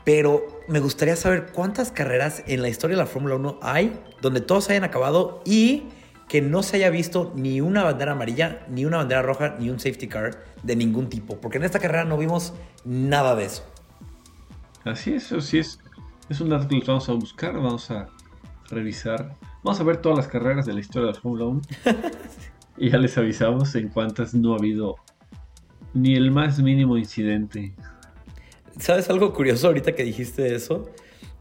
pero 0.05 0.47
me 0.69 0.81
gustaría 0.81 1.17
saber 1.17 1.53
cuántas 1.53 1.91
carreras 1.91 2.43
en 2.47 2.63
la 2.63 2.69
historia 2.69 2.97
de 2.97 3.03
la 3.03 3.07
Fórmula 3.07 3.37
1 3.37 3.59
hay 3.63 4.01
donde 4.23 4.41
todos 4.41 4.71
hayan 4.71 4.85
acabado 4.85 5.43
y 5.45 5.85
que 6.29 6.41
no 6.41 6.63
se 6.63 6.77
haya 6.77 6.91
visto 6.91 7.33
ni 7.37 7.61
una 7.61 7.83
bandera 7.83 8.13
amarilla, 8.13 8.65
ni 8.69 8.85
una 8.85 8.97
bandera 8.99 9.23
roja, 9.23 9.57
ni 9.59 9.69
un 9.71 9.79
safety 9.79 10.09
car 10.09 10.45
de 10.63 10.77
ningún 10.77 11.09
tipo. 11.09 11.39
Porque 11.41 11.59
en 11.59 11.65
esta 11.65 11.79
carrera 11.79 12.05
no 12.05 12.17
vimos 12.17 12.55
nada 12.85 13.35
de 13.37 13.45
eso. 13.45 13.65
Así 14.85 15.15
es, 15.15 15.33
así 15.33 15.59
es. 15.59 15.79
Es 16.29 16.41
un 16.41 16.49
dato 16.49 16.69
que 16.69 16.81
vamos 16.87 17.09
a 17.09 17.13
buscar, 17.13 17.55
vamos 17.55 17.91
a 17.91 18.09
revisar. 18.71 19.37
Vamos 19.63 19.81
a 19.81 19.85
ver 19.85 19.99
todas 19.99 20.19
las 20.19 20.29
carreras 20.29 20.67
de 20.67 20.73
la 20.73 20.81
historia 20.81 21.09
de 21.09 21.15
la 21.15 21.21
Fórmula 21.21 21.45
1. 21.45 21.63
y 22.76 22.90
ya 22.90 22.99
les 22.99 23.16
avisamos 23.19 23.75
en 23.75 23.88
cuántas 23.88 24.35
no 24.35 24.54
ha 24.54 24.59
habido 24.59 24.97
ni 25.93 26.14
el 26.14 26.31
más 26.31 26.59
mínimo 26.59 26.99
incidente. 26.99 27.73
¿Sabes 28.78 29.09
algo 29.09 29.33
curioso 29.33 29.69
ahorita 29.69 29.93
que 29.93 30.02
dijiste 30.02 30.54
eso? 30.54 30.90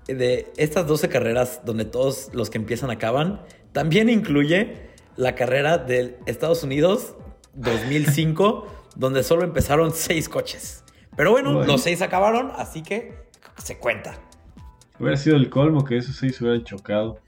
De 0.07 0.51
estas 0.57 0.85
12 0.85 1.09
carreras 1.09 1.61
donde 1.65 1.85
todos 1.85 2.29
los 2.33 2.49
que 2.49 2.59
empiezan 2.59 2.91
acaban, 2.91 3.41
también 3.71 4.09
incluye 4.09 4.89
la 5.15 5.33
carrera 5.35 5.77
de 5.77 6.19
Estados 6.25 6.63
Unidos 6.63 7.15
2005, 7.55 8.67
donde 8.95 9.23
solo 9.23 9.43
empezaron 9.43 9.91
6 9.91 10.29
coches. 10.29 10.83
Pero 11.15 11.31
bueno, 11.31 11.63
los 11.63 11.81
6 11.81 12.01
acabaron, 12.01 12.51
así 12.55 12.83
que 12.83 13.15
se 13.57 13.77
cuenta. 13.77 14.15
Hubiera 14.99 15.17
sido 15.17 15.35
el 15.35 15.49
colmo 15.49 15.83
que 15.83 15.97
esos 15.97 16.15
6 16.17 16.41
hubieran 16.41 16.63
chocado. 16.63 17.19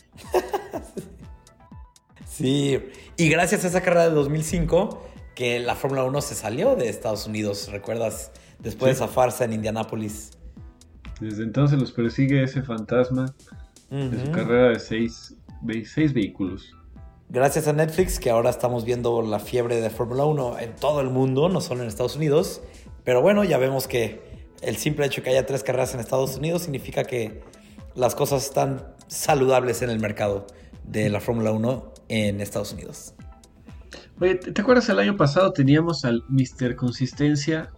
sí, 2.28 2.80
y 3.18 3.30
gracias 3.30 3.64
a 3.64 3.68
esa 3.68 3.82
carrera 3.82 4.10
de 4.10 4.16
2005 4.16 5.04
que 5.36 5.60
la 5.60 5.76
Fórmula 5.76 6.04
1 6.04 6.22
se 6.22 6.36
salió 6.36 6.76
de 6.76 6.90
Estados 6.90 7.28
Unidos, 7.28 7.70
¿recuerdas? 7.72 8.32
Después 8.60 8.90
de 8.90 9.04
esa 9.04 9.08
farsa 9.08 9.46
en 9.46 9.54
Indianápolis. 9.54 10.32
Desde 11.20 11.44
entonces 11.44 11.80
los 11.80 11.92
persigue 11.92 12.44
ese 12.44 12.62
fantasma 12.62 13.34
de 13.90 14.26
su 14.26 14.32
carrera 14.32 14.70
de 14.70 14.80
seis, 14.80 15.36
seis 15.86 16.14
vehículos. 16.14 16.74
Gracias 17.30 17.68
a 17.68 17.74
Netflix, 17.74 18.20
que 18.20 18.30
ahora 18.30 18.50
estamos 18.50 18.86
viendo 18.86 19.22
la 19.22 19.40
fiebre 19.40 19.82
de 19.82 19.90
Fórmula 19.90 20.26
1 20.26 20.60
en 20.60 20.76
todo 20.76 21.02
el 21.02 21.10
mundo, 21.10 21.50
no 21.50 21.60
solo 21.60 21.82
en 21.82 21.88
Estados 21.88 22.16
Unidos. 22.16 22.62
Pero 23.04 23.22
bueno, 23.22 23.44
ya 23.44 23.58
vemos 23.58 23.88
que 23.88 24.46
el 24.62 24.78
simple 24.78 25.06
hecho 25.06 25.22
de 25.22 25.24
que 25.24 25.30
haya 25.32 25.46
tres 25.46 25.64
carreras 25.64 25.94
en 25.94 26.00
Estados 26.00 26.38
Unidos 26.38 26.64
significa 26.64 27.04
que 27.04 27.42
las 27.94 28.16
cosas 28.16 28.46
están 28.46 28.94
saludables 29.08 29.82
en 29.82 29.90
el 29.90 30.00
mercado 30.00 30.48
de 30.84 31.10
la 31.10 31.20
Fórmula 31.20 31.52
1 31.52 31.95
en 32.10 32.42
Estados 32.42 32.74
Unidos. 32.74 33.14
Oye, 34.20 34.36
¿te 34.36 34.62
acuerdas 34.62 34.88
el 34.90 35.00
año 35.00 35.18
pasado 35.18 35.52
teníamos 35.52 36.06
al 36.06 36.24
Mr. 36.30 36.76
Consistencia 36.76 37.72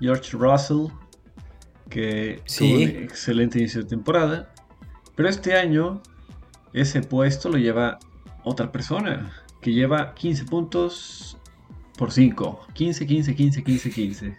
George 0.00 0.36
Russell, 0.36 0.88
que 1.88 2.42
tuvo 2.58 2.74
un 2.74 2.82
excelente 2.82 3.58
inicio 3.58 3.82
de 3.82 3.88
temporada. 3.88 4.52
Pero 5.14 5.28
este 5.28 5.54
año 5.54 6.02
ese 6.72 7.02
puesto 7.02 7.48
lo 7.48 7.58
lleva 7.58 7.98
otra 8.42 8.72
persona, 8.72 9.32
que 9.60 9.72
lleva 9.72 10.14
15 10.14 10.44
puntos 10.44 11.38
por 11.96 12.12
5. 12.12 12.66
15, 12.74 13.06
15, 13.06 13.34
15, 13.34 13.64
15, 13.64 13.90
15. 13.90 14.38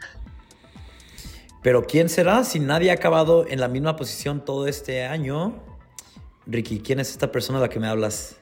Pero 1.63 1.88
¿quién 1.88 2.10
será 2.10 2.43
si 2.43 2.60
nadie 2.60 2.91
ha 2.91 2.93
acabado 2.93 3.48
en 3.48 3.60
la 3.60 3.67
misma 3.67 3.96
posición 3.96 4.43
todo 4.43 4.67
este 4.67 5.06
año? 5.06 5.63
Ricky, 6.46 6.80
¿quién 6.80 7.00
es 7.00 7.10
esta 7.10 7.32
persona 7.32 7.60
de 7.60 7.65
la 7.65 7.70
que 7.70 7.80
me 7.80 7.88
hablas? 7.88 8.39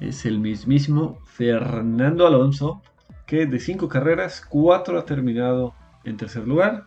Es 0.00 0.24
el 0.24 0.38
mismísimo 0.38 1.18
Fernando 1.26 2.26
Alonso, 2.26 2.82
que 3.26 3.46
de 3.46 3.58
5 3.58 3.88
carreras, 3.88 4.42
4 4.48 4.98
ha 4.98 5.04
terminado 5.04 5.74
en 6.04 6.16
tercer 6.16 6.46
lugar, 6.46 6.84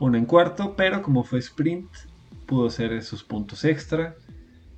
una 0.00 0.18
en 0.18 0.26
cuarto, 0.26 0.74
pero 0.76 1.02
como 1.02 1.24
fue 1.24 1.38
sprint, 1.38 1.88
pudo 2.46 2.66
hacer 2.66 2.92
esos 2.92 3.22
puntos 3.22 3.64
extra 3.64 4.16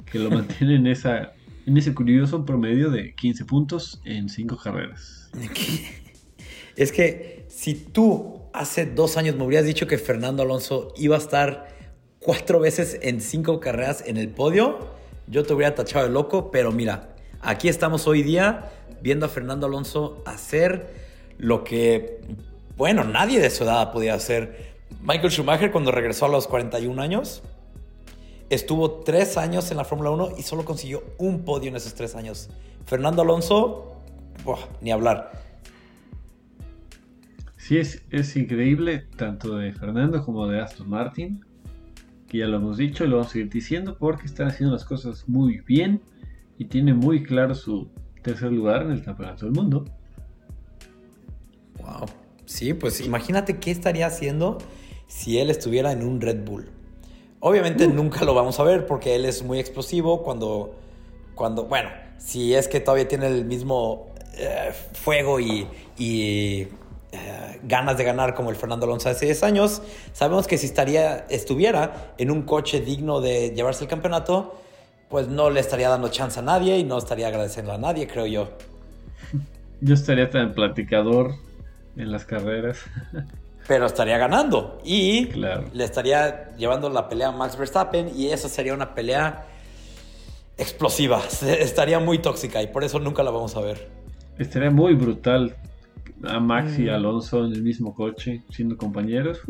que 0.05 0.19
lo 0.19 0.31
mantienen 0.33 0.81
en, 0.81 0.87
esa, 0.88 1.33
en 1.67 1.77
ese 1.77 1.95
curioso 1.95 2.45
promedio 2.45 2.90
de 2.90 3.14
15 3.14 3.45
puntos 3.45 4.01
en 4.05 4.29
5 4.29 4.57
carreras. 4.57 5.31
Es 6.77 6.90
que 6.90 7.47
si 7.49 7.75
tú 7.75 8.43
hace 8.53 8.87
dos 8.87 9.17
años 9.17 9.37
me 9.37 9.45
hubieras 9.45 9.67
dicho 9.67 9.87
que 9.87 9.97
Fernando 9.97 10.43
Alonso 10.43 10.93
iba 10.97 11.17
a 11.17 11.19
estar 11.19 11.69
cuatro 12.19 12.61
veces 12.61 12.99
en 13.03 13.21
cinco 13.21 13.61
carreras 13.61 14.03
en 14.07 14.17
el 14.17 14.29
podio, 14.29 14.79
yo 15.27 15.45
te 15.45 15.55
hubiera 15.55 15.75
tachado 15.75 16.07
de 16.07 16.12
loco, 16.12 16.51
pero 16.51 16.73
mira, 16.73 17.13
aquí 17.44 17.68
estamos 17.68 18.07
hoy 18.07 18.22
día 18.22 18.70
viendo 19.02 19.26
a 19.26 19.28
Fernando 19.28 19.66
Alonso 19.66 20.22
hacer 20.26 21.04
lo 21.38 21.62
que 21.64 22.20
bueno, 22.76 23.04
nadie 23.04 23.38
de 23.38 23.50
su 23.50 23.64
edad 23.64 23.92
podía 23.92 24.14
hacer. 24.14 24.74
Michael 25.02 25.30
Schumacher 25.30 25.70
cuando 25.70 25.92
regresó 25.92 26.26
a 26.26 26.28
los 26.28 26.48
41 26.48 27.00
años, 27.00 27.42
estuvo 28.50 29.02
tres 29.02 29.37
años 29.37 29.70
en 29.70 29.76
la 29.76 29.85
Fórmula 29.85 30.11
1 30.11 30.30
y 30.38 30.42
solo 30.42 30.64
consiguió 30.64 31.04
un 31.18 31.44
podio 31.44 31.68
en 31.68 31.76
esos 31.76 31.94
tres 31.94 32.16
años. 32.16 32.50
Fernando 32.87 33.22
Alonso, 33.22 33.96
ni 34.80 34.90
hablar. 34.90 35.30
Sí, 37.57 37.78
es, 37.78 38.02
es 38.11 38.35
increíble 38.37 39.07
tanto 39.16 39.57
de 39.57 39.72
Fernando 39.72 40.24
como 40.24 40.48
de 40.48 40.61
Aston 40.61 40.88
Martin, 40.88 41.44
que 42.26 42.38
ya 42.38 42.46
lo 42.46 42.57
hemos 42.57 42.76
dicho 42.76 43.04
y 43.04 43.09
lo 43.09 43.16
vamos 43.16 43.30
a 43.30 43.33
seguir 43.35 43.50
diciendo 43.50 43.96
porque 43.98 44.26
están 44.26 44.48
haciendo 44.48 44.74
las 44.74 44.85
cosas 44.85 45.28
muy 45.28 45.61
bien 45.61 46.02
y 46.59 46.67
tiene 46.67 46.95
muy 46.95 47.23
claro 47.23 47.55
su 47.55 47.88
tercer 48.23 48.53
lugar 48.53 48.83
en 48.83 48.93
el 48.93 49.05
Campeonato 49.05 49.45
del 49.47 49.55
Mundo. 49.55 49.85
Wow. 51.81 52.07
Sí, 52.47 52.75
pues 52.75 53.01
imagínate 53.01 53.59
qué 53.59 53.71
estaría 53.71 54.07
haciendo 54.07 54.59
si 55.07 55.38
él 55.38 55.51
estuviera 55.51 55.93
en 55.93 56.03
un 56.03 56.21
Red 56.21 56.45
Bull. 56.45 56.71
Obviamente 57.40 57.87
nunca 57.87 58.25
lo 58.25 58.35
vamos 58.35 58.59
a 58.59 58.64
ver 58.64 58.87
porque 58.87 59.14
él 59.14 59.25
es 59.25 59.43
muy 59.43 59.59
explosivo 59.59 60.23
cuando, 60.23 60.75
cuando 61.35 61.64
bueno, 61.64 61.90
si 62.17 62.55
es 62.55 62.69
que 62.69 62.81
todavía 62.81 63.07
tiene 63.07 63.27
el 63.27 63.45
mismo 63.45 64.07
eh, 64.37 64.73
fuego 64.95 65.40
y, 65.40 65.69
eh, 65.99 66.69
ganas 67.62 67.97
de 67.97 68.05
ganar 68.05 68.35
como 68.35 68.51
el 68.51 68.57
Fernando 68.57 68.87
Alonso 68.87 69.09
hace 69.09 69.27
10 69.27 69.43
años, 69.45 69.83
sabemos 70.12 70.47
que 70.47 70.59
si 70.59 70.67
estaría, 70.67 71.27
estuviera 71.29 72.14
en 72.19 72.31
un 72.31 72.43
coche 72.43 72.81
digno 72.81 73.21
de 73.21 73.51
llevarse 73.51 73.85
el 73.85 73.90
campeonato, 73.90 74.59
pues 75.09 75.29
no 75.29 75.51
le 75.51 75.61
estaría 75.61 75.88
dando 75.88 76.09
chance 76.09 76.38
a 76.38 76.43
nadie 76.43 76.79
y 76.79 76.85
no 76.85 76.99
estaría 76.99 77.29
agradeciendo 77.29 77.73
a 77.73 77.79
nadie, 77.79 78.07
creo 78.07 78.27
yo. 78.27 78.51
Yo 79.81 79.95
estaría 79.95 80.31
tan 80.31 80.55
platicador 80.55 81.35
en 81.97 82.11
las 82.11 82.25
carreras. 82.25 82.79
Pero 83.67 83.87
estaría 83.87 84.19
ganando 84.19 84.81
y 84.85 85.27
le 85.33 85.85
estaría 85.85 86.55
llevando 86.57 86.90
la 86.90 87.09
pelea 87.09 87.29
a 87.29 87.33
Max 87.33 87.57
Verstappen 87.57 88.11
y 88.14 88.27
esa 88.27 88.49
sería 88.49 88.75
una 88.75 88.95
pelea 88.95 89.47
explosiva, 90.59 91.23
estaría 91.43 91.99
muy 91.99 92.19
tóxica 92.19 92.62
y 92.62 92.69
por 92.69 92.85
eso 92.85 92.99
nunca 92.99 93.23
la 93.23 93.31
vamos 93.31 93.57
a 93.57 93.61
ver. 93.61 93.88
Estaría 94.38 94.71
muy 94.71 94.95
brutal 94.95 95.57
a 96.27 96.40
Max 96.40 96.79
y 96.79 96.85
mm. 96.85 96.90
Alonso 96.90 97.45
en 97.45 97.53
el 97.53 97.62
mismo 97.62 97.95
coche, 97.95 98.43
siendo 98.51 98.77
compañeros. 98.77 99.40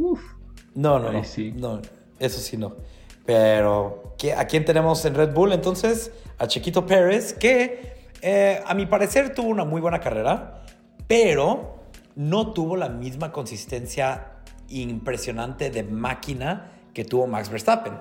No, 0.75 0.99
no, 0.99 1.11
no, 1.13 1.23
no, 1.55 1.83
eso 2.19 2.41
sí 2.41 2.57
no. 2.57 2.77
Pero, 3.27 4.17
¿a 4.37 4.45
quién 4.47 4.65
tenemos 4.65 5.05
en 5.05 5.15
Red 5.15 5.33
Bull 5.33 5.53
entonces? 5.53 6.13
A 6.39 6.47
Chiquito 6.47 6.87
Pérez, 6.87 7.33
que 7.33 7.95
eh, 8.23 8.61
a 8.67 8.75
mi 8.75 8.87
parecer 8.87 9.35
tuvo 9.35 9.49
una 9.49 9.65
muy 9.65 9.81
buena 9.81 10.01
carrera, 10.01 10.65
pero 11.07 11.85
no 12.17 12.53
tuvo 12.53 12.77
la 12.77 12.89
misma 12.89 13.33
consistencia 13.33 14.33
impresionante 14.69 15.71
de 15.71 15.83
máquina 15.83 16.71
que 16.93 17.05
tuvo 17.05 17.27
Max 17.27 17.51
Verstappen. 17.51 17.95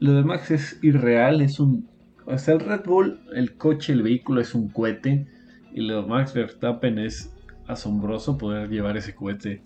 Lo 0.00 0.12
de 0.12 0.22
Max 0.22 0.50
es 0.50 0.78
irreal, 0.82 1.40
es 1.40 1.58
un... 1.60 1.88
O 2.26 2.36
sea, 2.38 2.54
el 2.54 2.60
Red 2.60 2.84
Bull, 2.84 3.20
el 3.34 3.56
coche, 3.56 3.92
el 3.92 4.02
vehículo 4.02 4.40
es 4.40 4.54
un 4.54 4.68
cohete 4.68 5.26
y 5.72 5.80
lo 5.80 6.02
de 6.02 6.08
Max 6.08 6.34
Verstappen 6.34 6.98
es 6.98 7.32
asombroso 7.66 8.38
poder 8.38 8.68
llevar 8.68 8.96
ese 8.96 9.14
cohete 9.14 9.62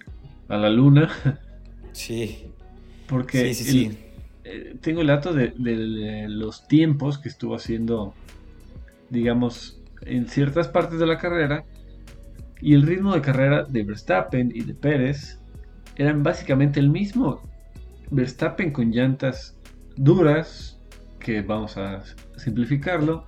a 0.49 0.57
la 0.57 0.71
luna. 0.71 1.11
Sí. 1.93 2.47
Porque 3.07 3.53
sí, 3.53 3.65
sí, 3.65 3.99
eh, 4.45 4.77
tengo 4.81 5.01
el 5.01 5.09
dato 5.09 5.33
de, 5.33 5.53
de 5.57 6.27
los 6.29 6.67
tiempos 6.69 7.19
que 7.19 7.29
estuvo 7.29 7.55
haciendo, 7.55 8.15
digamos, 9.11 9.81
en 10.03 10.27
ciertas 10.29 10.69
partes 10.69 10.99
de 10.99 11.07
la 11.07 11.19
carrera 11.19 11.65
y 12.61 12.75
el 12.75 12.83
ritmo 12.83 13.15
de 13.15 13.21
carrera 13.21 13.65
de 13.65 13.83
Verstappen 13.83 14.53
y 14.55 14.63
de 14.63 14.75
Pérez 14.75 15.39
eran 15.97 16.23
básicamente 16.23 16.81
el 16.81 16.91
mismo. 16.91 17.43
Verstappen 18.11 18.73
con 18.73 18.91
llantas 18.91 19.57
duras, 19.97 20.79
que 21.19 21.43
vamos 21.43 21.77
a 21.77 22.03
simplificarlo, 22.37 23.27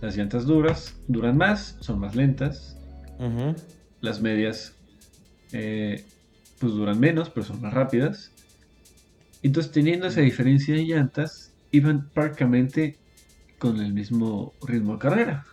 las 0.00 0.16
llantas 0.16 0.46
duras 0.46 0.96
duran 1.08 1.36
más, 1.36 1.76
son 1.80 1.98
más 1.98 2.14
lentas. 2.14 2.76
Las 4.00 4.20
medias 4.20 4.76
eh, 5.52 6.04
pues 6.60 6.72
duran 6.72 7.00
menos, 7.00 7.30
pero 7.30 7.44
son 7.44 7.60
más 7.60 7.74
rápidas. 7.74 8.32
Entonces 9.42 9.72
teniendo 9.72 10.06
esa 10.06 10.20
diferencia 10.20 10.74
de 10.74 10.82
llantas, 10.82 11.52
iban 11.70 12.08
prácticamente 12.12 12.98
con 13.58 13.80
el 13.80 13.92
mismo 13.92 14.52
ritmo 14.62 14.94
de 14.94 14.98
carrera. 14.98 15.46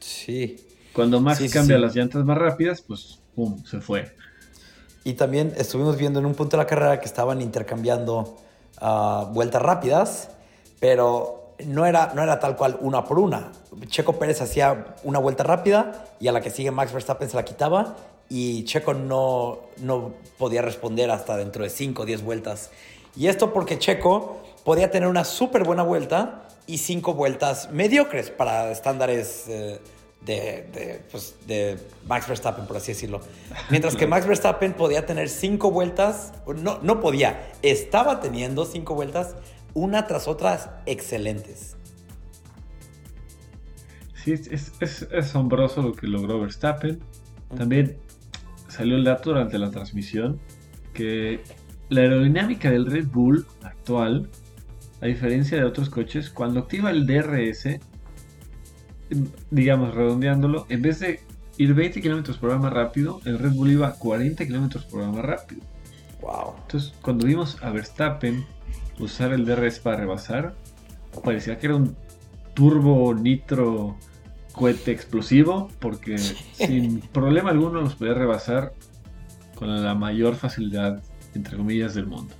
Sí. 0.00 0.56
Cuando 0.92 1.20
Max 1.20 1.42
cambia 1.52 1.78
las 1.78 1.94
llantas 1.94 2.24
más 2.24 2.38
rápidas, 2.38 2.82
pues 2.82 3.20
pum, 3.34 3.64
se 3.64 3.80
fue. 3.80 4.14
Y 5.02 5.14
también 5.14 5.52
estuvimos 5.56 5.96
viendo 5.96 6.20
en 6.20 6.26
un 6.26 6.34
punto 6.34 6.56
de 6.56 6.62
la 6.62 6.66
carrera 6.66 7.00
que 7.00 7.06
estaban 7.06 7.40
intercambiando 7.40 8.36
ah, 8.80 9.30
vueltas 9.32 9.60
rápidas, 9.60 10.30
pero 10.80 11.54
no 11.66 11.84
era, 11.86 12.12
no 12.14 12.22
era 12.22 12.38
tal 12.38 12.56
cual 12.56 12.78
una 12.80 13.04
por 13.04 13.18
una. 13.18 13.52
Checo 13.86 14.18
Pérez 14.18 14.40
hacía 14.40 14.96
una 15.02 15.18
vuelta 15.18 15.42
rápida 15.42 16.06
y 16.20 16.28
a 16.28 16.32
la 16.32 16.40
que 16.40 16.50
sigue 16.50 16.70
Max 16.70 16.92
Verstappen 16.92 17.28
se 17.28 17.36
la 17.36 17.44
quitaba 17.44 17.96
y 18.28 18.64
Checo 18.64 18.94
no, 18.94 19.60
no 19.78 20.14
podía 20.38 20.62
responder 20.62 21.10
hasta 21.10 21.36
dentro 21.36 21.64
de 21.64 21.70
5 21.70 22.02
o 22.02 22.04
10 22.04 22.22
vueltas. 22.22 22.70
Y 23.16 23.28
esto 23.28 23.52
porque 23.52 23.78
Checo 23.78 24.42
podía 24.64 24.90
tener 24.90 25.08
una 25.08 25.24
súper 25.24 25.64
buena 25.64 25.82
vuelta 25.82 26.48
y 26.66 26.78
5 26.78 27.14
vueltas 27.14 27.70
mediocres 27.70 28.30
para 28.30 28.72
estándares 28.72 29.44
eh, 29.48 29.78
de, 30.24 31.02
pues, 31.10 31.36
de, 31.46 31.78
Max 32.06 32.26
Verstappen, 32.26 32.66
por 32.66 32.78
así 32.78 32.92
decirlo. 32.92 33.20
Mientras 33.70 33.94
que 33.94 34.06
Max 34.06 34.26
Verstappen 34.26 34.72
podía 34.72 35.04
tener 35.04 35.28
5 35.28 35.70
vueltas, 35.70 36.32
no, 36.56 36.78
no 36.82 37.00
podía, 37.00 37.52
estaba 37.62 38.20
teniendo 38.20 38.64
5 38.64 38.94
vueltas, 38.94 39.36
una 39.74 40.06
tras 40.06 40.26
otras 40.26 40.70
excelentes. 40.86 41.76
Sí, 44.14 44.32
es, 44.32 44.72
es 44.80 45.06
asombroso 45.12 45.82
lo 45.82 45.92
que 45.92 46.06
logró 46.06 46.40
Verstappen. 46.40 47.00
También 47.54 47.98
salió 48.74 48.96
el 48.96 49.04
dato 49.04 49.30
durante 49.30 49.58
la 49.58 49.70
transmisión 49.70 50.40
que 50.92 51.40
la 51.90 52.00
aerodinámica 52.00 52.70
del 52.70 52.86
Red 52.86 53.06
Bull 53.06 53.46
actual, 53.62 54.28
a 55.00 55.06
diferencia 55.06 55.56
de 55.58 55.64
otros 55.64 55.88
coches, 55.90 56.30
cuando 56.30 56.60
activa 56.60 56.90
el 56.90 57.06
DRS, 57.06 57.78
digamos 59.50 59.94
redondeándolo, 59.94 60.66
en 60.68 60.82
vez 60.82 61.00
de 61.00 61.20
ir 61.56 61.74
20 61.74 62.00
km 62.00 62.36
por 62.38 62.50
hora 62.50 62.58
más 62.58 62.72
rápido, 62.72 63.20
el 63.24 63.38
Red 63.38 63.52
Bull 63.52 63.70
iba 63.72 63.92
40 63.92 64.44
km 64.46 64.84
por 64.88 65.02
hora 65.02 65.12
más 65.12 65.24
rápido. 65.24 65.62
Wow. 66.20 66.54
Entonces, 66.62 66.94
cuando 67.00 67.26
vimos 67.26 67.62
a 67.62 67.70
Verstappen 67.70 68.44
usar 68.98 69.32
el 69.32 69.44
DRS 69.44 69.78
para 69.78 69.98
rebasar, 69.98 70.54
parecía 71.22 71.58
que 71.58 71.66
era 71.66 71.76
un 71.76 71.96
turbo 72.54 73.14
nitro 73.14 73.96
cohete 74.54 74.92
explosivo 74.92 75.68
porque 75.80 76.16
sin 76.18 77.00
problema 77.00 77.50
alguno 77.50 77.80
los 77.80 77.96
podía 77.96 78.14
rebasar 78.14 78.72
con 79.56 79.82
la 79.82 79.94
mayor 79.94 80.36
facilidad, 80.36 81.02
entre 81.34 81.56
comillas, 81.56 81.94
del 81.94 82.06
mundo. 82.06 82.34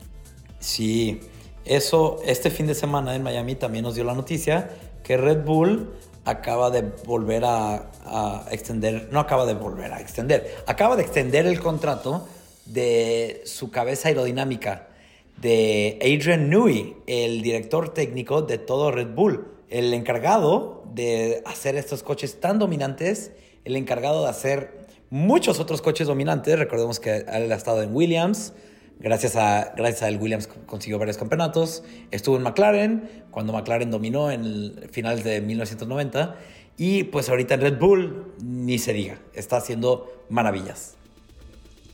Sí, 0.61 1.21
eso 1.65 2.19
este 2.25 2.51
fin 2.51 2.67
de 2.67 2.75
semana 2.75 3.15
en 3.15 3.23
Miami 3.23 3.57
también 3.57 3.85
nos 3.85 3.95
dio 3.95 4.05
la 4.05 4.15
noticia 4.15 4.71
que 5.03 5.17
Red 5.17 5.45
Bull 5.45 5.91
acaba 6.25 6.71
de 6.71 6.83
volver 7.05 7.45
a, 7.45 7.91
a, 8.07 8.47
extender, 8.51 9.09
no 9.13 9.21
acaba 9.21 9.45
de 9.45 9.55
volver 9.55 9.93
a 9.93 10.01
extender, 10.01 10.55
acaba 10.67 10.97
de 10.97 11.03
extender 11.03 11.47
el 11.47 11.61
contrato 11.61 12.27
de 12.65 13.43
su 13.45 13.71
cabeza 13.71 14.09
aerodinámica 14.09 14.89
de 15.37 15.99
Adrian 16.01 16.49
Newey, 16.49 16.97
el 17.07 17.43
director 17.43 17.93
técnico 17.93 18.43
de 18.43 18.59
todo 18.59 18.91
Red 18.91 19.15
Bull 19.15 19.54
el 19.75 19.93
encargado 19.93 20.85
de 20.95 21.43
hacer 21.47 21.75
estos 21.75 22.05
coches 22.05 22.39
tan 22.39 22.61
dominantes, 22.61 23.33
el 23.65 23.75
encargado 23.75 24.23
de 24.23 24.31
hacer 24.31 24.87
muchos 25.11 25.59
otros 25.59 25.83
coches 25.83 26.07
dominantes, 26.07 26.57
recordemos 26.57 27.01
que 27.01 27.17
él 27.17 27.51
ha 27.51 27.57
estado 27.57 27.83
en 27.83 27.93
Williams, 27.93 28.53
gracias 29.01 29.35
a, 29.35 29.75
gracias 29.77 30.09
él 30.09 30.19
Williams 30.21 30.49
consiguió 30.67 31.01
varios 31.01 31.19
campeonatos, 31.19 31.83
estuvo 32.13 32.37
en 32.37 32.45
McLaren, 32.45 33.25
cuando 33.33 33.53
McLaren 33.53 33.91
dominó 33.91 34.31
en 34.31 34.45
el 34.45 34.89
finales 34.93 35.25
de 35.25 35.41
1990, 35.41 36.37
y 36.77 37.03
pues 37.05 37.29
ahorita 37.29 37.55
en 37.55 37.61
Red 37.61 37.79
Bull, 37.81 38.33
ni 38.45 38.79
se 38.79 38.93
diga, 38.93 39.19
está 39.33 39.57
haciendo 39.57 40.25
maravillas. 40.29 40.95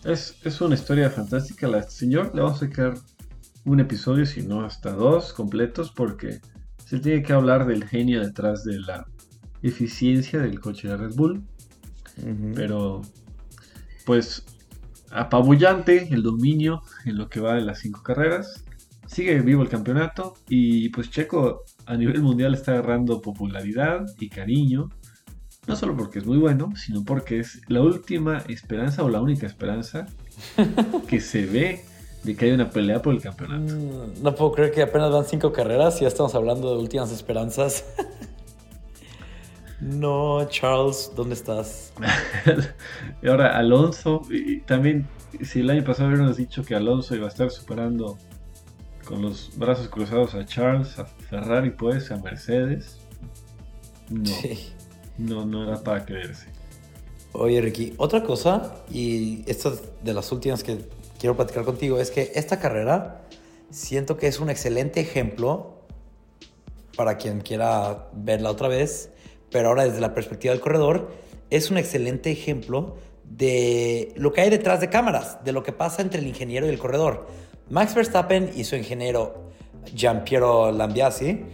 Es, 0.05 0.37
es 0.45 0.61
una 0.61 0.75
historia 0.75 1.09
fantástica. 1.09 1.67
La 1.67 1.83
señor, 1.85 2.35
le 2.35 2.43
vamos 2.43 2.63
a 2.63 2.67
sacar 2.67 2.95
un 3.65 3.81
episodio, 3.81 4.27
si 4.27 4.43
no 4.43 4.67
hasta 4.67 4.91
dos 4.91 5.33
completos, 5.33 5.91
porque 5.91 6.41
se 6.91 6.99
tiene 6.99 7.23
que 7.23 7.33
hablar 7.33 7.67
del 7.69 7.85
genio 7.85 8.21
detrás 8.21 8.65
de 8.65 8.81
la 8.81 9.07
eficiencia 9.63 10.41
del 10.41 10.59
coche 10.59 10.89
de 10.89 10.97
Red 10.97 11.15
Bull. 11.15 11.41
Pero, 12.57 13.03
pues, 14.05 14.45
apabullante 15.13 16.09
el 16.13 16.25
dominio 16.25 16.83
en 17.05 17.17
lo 17.17 17.29
que 17.29 17.39
va 17.39 17.55
de 17.55 17.61
las 17.61 17.79
cinco 17.79 18.03
carreras. 18.03 18.65
Sigue 19.07 19.41
vivo 19.41 19.63
el 19.63 19.69
campeonato 19.69 20.35
y 20.49 20.89
pues 20.89 21.11
Checo 21.11 21.63
a 21.87 21.97
nivel 21.97 22.23
mundial 22.23 22.55
está 22.55 22.73
agarrando 22.73 23.23
popularidad 23.23 24.05
y 24.19 24.29
cariño. 24.29 24.89
No 25.69 25.77
solo 25.77 25.97
porque 25.97 26.19
es 26.19 26.27
muy 26.27 26.39
bueno, 26.39 26.73
sino 26.75 27.05
porque 27.05 27.39
es 27.39 27.61
la 27.69 27.83
última 27.83 28.39
esperanza 28.49 29.05
o 29.05 29.09
la 29.09 29.21
única 29.21 29.47
esperanza 29.47 30.07
que 31.07 31.21
se 31.21 31.47
ve 31.47 31.85
de 32.23 32.37
que 32.37 32.47
hay 32.47 32.51
una 32.53 32.71
pelea 32.71 33.01
por 33.01 33.15
el 33.15 33.23
campeonato. 33.23 33.75
Mm, 33.75 34.23
no 34.23 34.35
puedo 34.35 34.53
creer 34.53 34.73
que 34.73 34.83
apenas 34.83 35.11
van 35.11 35.25
cinco 35.25 35.53
carreras 35.53 35.99
y 35.99 36.03
ya 36.03 36.09
estamos 36.09 36.35
hablando 36.35 36.75
de 36.75 36.81
últimas 36.81 37.11
esperanzas. 37.13 37.85
no, 39.81 40.47
Charles, 40.49 41.13
¿dónde 41.17 41.35
estás? 41.35 41.93
y 43.23 43.29
ahora 43.29 43.57
Alonso, 43.57 44.23
y 44.31 44.61
también 44.61 45.09
si 45.43 45.61
el 45.61 45.71
año 45.71 45.85
pasado 45.85 46.09
hubiéramos 46.09 46.37
dicho 46.37 46.63
que 46.63 46.75
Alonso 46.75 47.15
iba 47.15 47.27
a 47.27 47.31
estar 47.31 47.51
superando 47.51 48.19
con 49.05 49.23
los 49.23 49.51
brazos 49.57 49.89
cruzados 49.89 50.35
a 50.35 50.45
Charles, 50.45 50.99
a 50.99 51.05
Ferrari 51.05 51.71
pues, 51.71 52.11
a 52.11 52.17
Mercedes. 52.19 52.99
No, 54.11 54.31
no, 55.19 55.47
no 55.47 55.65
era 55.65 55.83
para 55.83 56.05
creerse. 56.05 56.49
Oye 57.33 57.61
Ricky, 57.61 57.95
otra 57.97 58.25
cosa, 58.25 58.75
y 58.91 59.45
esto 59.47 59.73
es 59.73 59.83
de 60.03 60.13
las 60.13 60.31
últimas 60.33 60.65
que 60.65 60.85
quiero 61.21 61.37
platicar 61.37 61.65
contigo 61.65 62.01
es 62.01 62.11
que 62.11 62.33
esta 62.35 62.59
carrera 62.59 63.21
siento 63.71 64.17
que 64.17 64.27
es 64.27 64.41
un 64.41 64.49
excelente 64.49 65.01
ejemplo 65.01 65.85
para 66.97 67.19
quien 67.19 67.43
quiera 67.43 68.09
verla 68.15 68.51
otra 68.51 68.69
vez, 68.69 69.11
pero 69.51 69.69
ahora 69.69 69.85
desde 69.85 70.01
la 70.01 70.15
perspectiva 70.15 70.53
del 70.53 70.63
corredor, 70.63 71.13
es 71.51 71.71
un 71.71 71.77
excelente 71.77 72.31
ejemplo 72.31 72.97
de 73.25 74.13
lo 74.17 74.33
que 74.33 74.41
hay 74.41 74.51
detrás 74.51 74.81
de 74.81 74.89
cámaras, 74.89 75.45
de 75.45 75.53
lo 75.53 75.63
que 75.63 75.73
pasa 75.73 76.03
entre 76.03 76.21
el 76.21 76.27
ingeniero 76.27 76.67
y 76.67 76.71
el 76.71 76.79
corredor. 76.79 77.29
Max 77.69 77.95
Verstappen 77.95 78.51
y 78.57 78.65
su 78.65 78.77
ingeniero 78.77 79.51
Giampiero 79.95 80.73
Lambiasi 80.73 81.45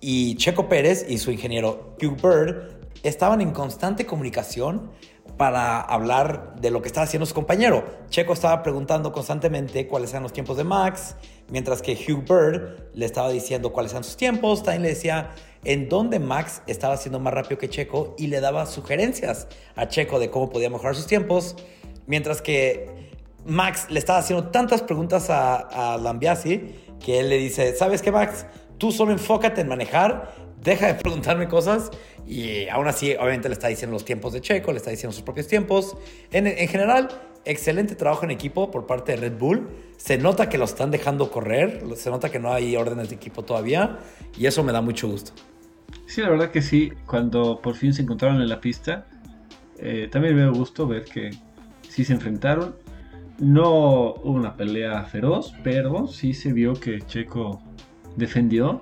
y 0.00 0.36
Checo 0.36 0.68
Pérez 0.68 1.06
y 1.08 1.18
su 1.18 1.30
ingeniero 1.30 1.96
Hugh 2.02 2.16
Bird 2.20 2.82
estaban 3.02 3.40
en 3.40 3.52
constante 3.52 4.06
comunicación 4.06 4.90
para 5.36 5.80
hablar 5.80 6.54
de 6.60 6.70
lo 6.70 6.82
que 6.82 6.88
estaba 6.88 7.04
haciendo 7.04 7.26
su 7.26 7.34
compañero. 7.34 7.84
Checo 8.08 8.32
estaba 8.32 8.62
preguntando 8.62 9.12
constantemente 9.12 9.86
cuáles 9.88 10.10
eran 10.10 10.22
los 10.22 10.32
tiempos 10.32 10.56
de 10.56 10.64
Max, 10.64 11.16
mientras 11.48 11.82
que 11.82 11.94
Hugh 11.94 12.24
Bird 12.28 12.90
le 12.94 13.06
estaba 13.06 13.30
diciendo 13.30 13.72
cuáles 13.72 13.92
eran 13.92 14.04
sus 14.04 14.16
tiempos. 14.16 14.62
También 14.62 14.82
le 14.82 14.90
decía 14.90 15.30
en 15.64 15.88
dónde 15.88 16.18
Max 16.18 16.62
estaba 16.66 16.94
haciendo 16.94 17.20
más 17.20 17.34
rápido 17.34 17.58
que 17.58 17.68
Checo 17.68 18.14
y 18.18 18.26
le 18.28 18.40
daba 18.40 18.66
sugerencias 18.66 19.48
a 19.74 19.88
Checo 19.88 20.18
de 20.18 20.30
cómo 20.30 20.50
podía 20.50 20.70
mejorar 20.70 20.94
sus 20.94 21.06
tiempos, 21.06 21.56
mientras 22.06 22.42
que 22.42 23.10
Max 23.44 23.86
le 23.90 23.98
estaba 23.98 24.18
haciendo 24.18 24.48
tantas 24.48 24.82
preguntas 24.82 25.30
a, 25.30 25.94
a 25.94 25.98
Lambiasi 25.98 26.74
que 27.04 27.20
él 27.20 27.28
le 27.28 27.38
dice, 27.38 27.74
¿sabes 27.74 28.02
qué 28.02 28.12
Max? 28.12 28.46
Tú 28.78 28.92
solo 28.92 29.12
enfócate 29.12 29.60
en 29.60 29.68
manejar, 29.68 30.34
deja 30.62 30.86
de 30.88 30.94
preguntarme 30.94 31.48
cosas 31.48 31.90
y 32.26 32.68
aún 32.68 32.86
así, 32.86 33.14
obviamente 33.14 33.48
le 33.48 33.54
está 33.54 33.68
diciendo 33.68 33.94
los 33.94 34.04
tiempos 34.04 34.32
de 34.32 34.40
Checo, 34.40 34.72
le 34.72 34.78
está 34.78 34.90
diciendo 34.90 35.12
sus 35.12 35.22
propios 35.22 35.48
tiempos. 35.48 35.96
En, 36.30 36.46
general, 36.68 37.08
excelente 37.44 37.94
trabajo 37.94 38.24
en 38.24 38.30
equipo 38.30 38.70
por 38.70 38.86
parte 38.86 39.12
de 39.12 39.18
Red 39.18 39.38
Bull. 39.38 39.68
Se 39.96 40.18
nota 40.18 40.48
que 40.48 40.58
lo 40.58 40.64
están 40.64 40.90
dejando 40.90 41.30
correr, 41.30 41.82
se 41.96 42.10
nota 42.10 42.30
que 42.30 42.38
no 42.38 42.52
hay 42.52 42.76
órdenes 42.76 43.08
de 43.08 43.16
equipo 43.16 43.44
todavía 43.44 43.98
y 44.38 44.46
eso 44.46 44.62
me 44.62 44.72
da 44.72 44.80
mucho 44.80 45.08
gusto. 45.08 45.32
Sí, 46.06 46.20
la 46.20 46.30
verdad 46.30 46.50
que 46.50 46.62
sí, 46.62 46.92
cuando 47.06 47.60
por 47.60 47.74
fin 47.74 47.92
se 47.94 48.02
encontraron 48.02 48.40
en 48.40 48.48
la 48.48 48.60
pista, 48.60 49.06
eh, 49.78 50.08
también 50.10 50.36
me 50.36 50.42
dio 50.42 50.52
gusto 50.52 50.86
ver 50.86 51.04
que 51.04 51.30
sí 51.88 52.04
se 52.04 52.12
enfrentaron. 52.12 52.76
No 53.38 54.14
hubo 54.14 54.32
una 54.32 54.56
pelea 54.56 55.02
feroz, 55.04 55.54
pero 55.64 56.06
sí 56.06 56.34
se 56.34 56.52
vio 56.52 56.74
que 56.74 57.00
Checo 57.00 57.60
defendió. 58.16 58.78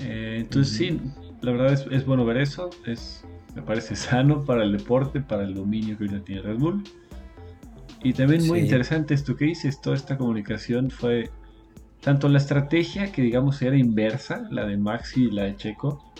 Eh, 0.00 0.36
entonces 0.40 0.76
sí, 0.76 1.00
la 1.40 1.52
verdad 1.52 1.72
es, 1.72 1.86
es, 1.90 2.04
bueno 2.04 2.24
ver 2.24 2.38
eso. 2.38 2.70
Es, 2.86 3.24
me 3.54 3.62
parece 3.62 3.96
sano 3.96 4.44
para 4.44 4.62
el 4.62 4.72
deporte, 4.72 5.20
para 5.20 5.44
el 5.44 5.54
dominio 5.54 5.96
que 5.98 6.04
ahorita 6.04 6.24
tiene 6.24 6.42
Red 6.42 6.58
Bull. 6.58 6.84
Y 8.02 8.12
también 8.12 8.46
muy 8.46 8.60
interesante 8.60 9.14
esto 9.14 9.34
que 9.36 9.46
dices, 9.46 9.80
toda 9.80 9.96
esta 9.96 10.16
comunicación 10.16 10.90
fue 10.90 11.30
tanto 12.00 12.28
la 12.28 12.38
estrategia 12.38 13.10
que 13.10 13.22
digamos 13.22 13.60
era 13.60 13.76
inversa, 13.76 14.46
la 14.50 14.66
de 14.66 14.76
Maxi 14.76 15.24
y 15.24 15.30
la 15.30 15.44
de 15.44 15.56
Checo, 15.56 16.12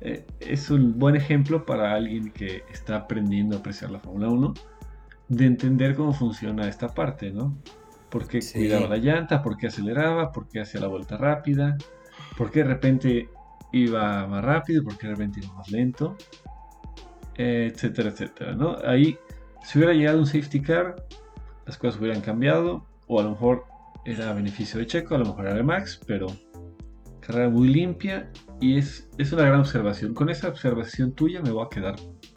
eh, 0.00 0.24
es 0.40 0.70
un 0.70 0.98
buen 0.98 1.14
ejemplo 1.14 1.66
para 1.66 1.94
alguien 1.94 2.30
que 2.30 2.62
está 2.72 2.96
aprendiendo 2.96 3.56
a 3.56 3.58
apreciar 3.60 3.90
la 3.90 3.98
Fórmula 3.98 4.28
1, 4.28 4.54
de 5.28 5.46
entender 5.46 5.94
cómo 5.94 6.14
funciona 6.14 6.66
esta 6.68 6.88
parte, 6.88 7.30
¿no? 7.30 7.54
¿Por 8.08 8.26
qué 8.26 8.40
cuidaba 8.40 8.88
la 8.88 8.96
llanta? 8.96 9.42
¿Por 9.42 9.56
qué 9.56 9.68
aceleraba? 9.68 10.32
¿Por 10.32 10.48
qué 10.48 10.60
hacía 10.60 10.80
la 10.80 10.88
vuelta 10.88 11.16
rápida? 11.16 11.76
¿Por 12.36 12.50
qué 12.50 12.60
de 12.60 12.68
repente 12.68 13.28
iba 13.72 14.26
más 14.26 14.44
rápido, 14.44 14.82
porque 14.84 15.06
realmente 15.06 15.40
iba 15.40 15.54
más 15.54 15.70
lento. 15.70 16.16
etcétera, 17.36 18.10
etcétera, 18.10 18.54
¿no? 18.54 18.76
Ahí, 18.84 19.18
si 19.64 19.78
hubiera 19.78 19.94
llegado 19.94 20.18
un 20.18 20.26
safety 20.26 20.60
car, 20.60 20.96
las 21.66 21.78
cosas 21.78 22.00
hubieran 22.00 22.20
cambiado, 22.20 22.86
o 23.06 23.18
a 23.20 23.22
lo 23.22 23.30
mejor 23.30 23.64
era 24.04 24.32
beneficio 24.34 24.78
de 24.78 24.86
Checo, 24.86 25.14
a 25.14 25.18
lo 25.18 25.26
mejor 25.26 25.46
era 25.46 25.54
de 25.54 25.62
Max, 25.62 26.00
pero 26.06 26.26
carrera 27.20 27.48
muy 27.48 27.68
limpia 27.68 28.30
y 28.60 28.78
es, 28.78 29.08
es 29.18 29.32
una 29.32 29.44
gran 29.44 29.60
observación. 29.60 30.14
Con 30.14 30.28
esa 30.30 30.48
observación 30.48 31.12
tuya 31.12 31.40
me 31.40 31.50
voy 31.50 31.64
a 31.64 31.68
quedar 31.68 31.96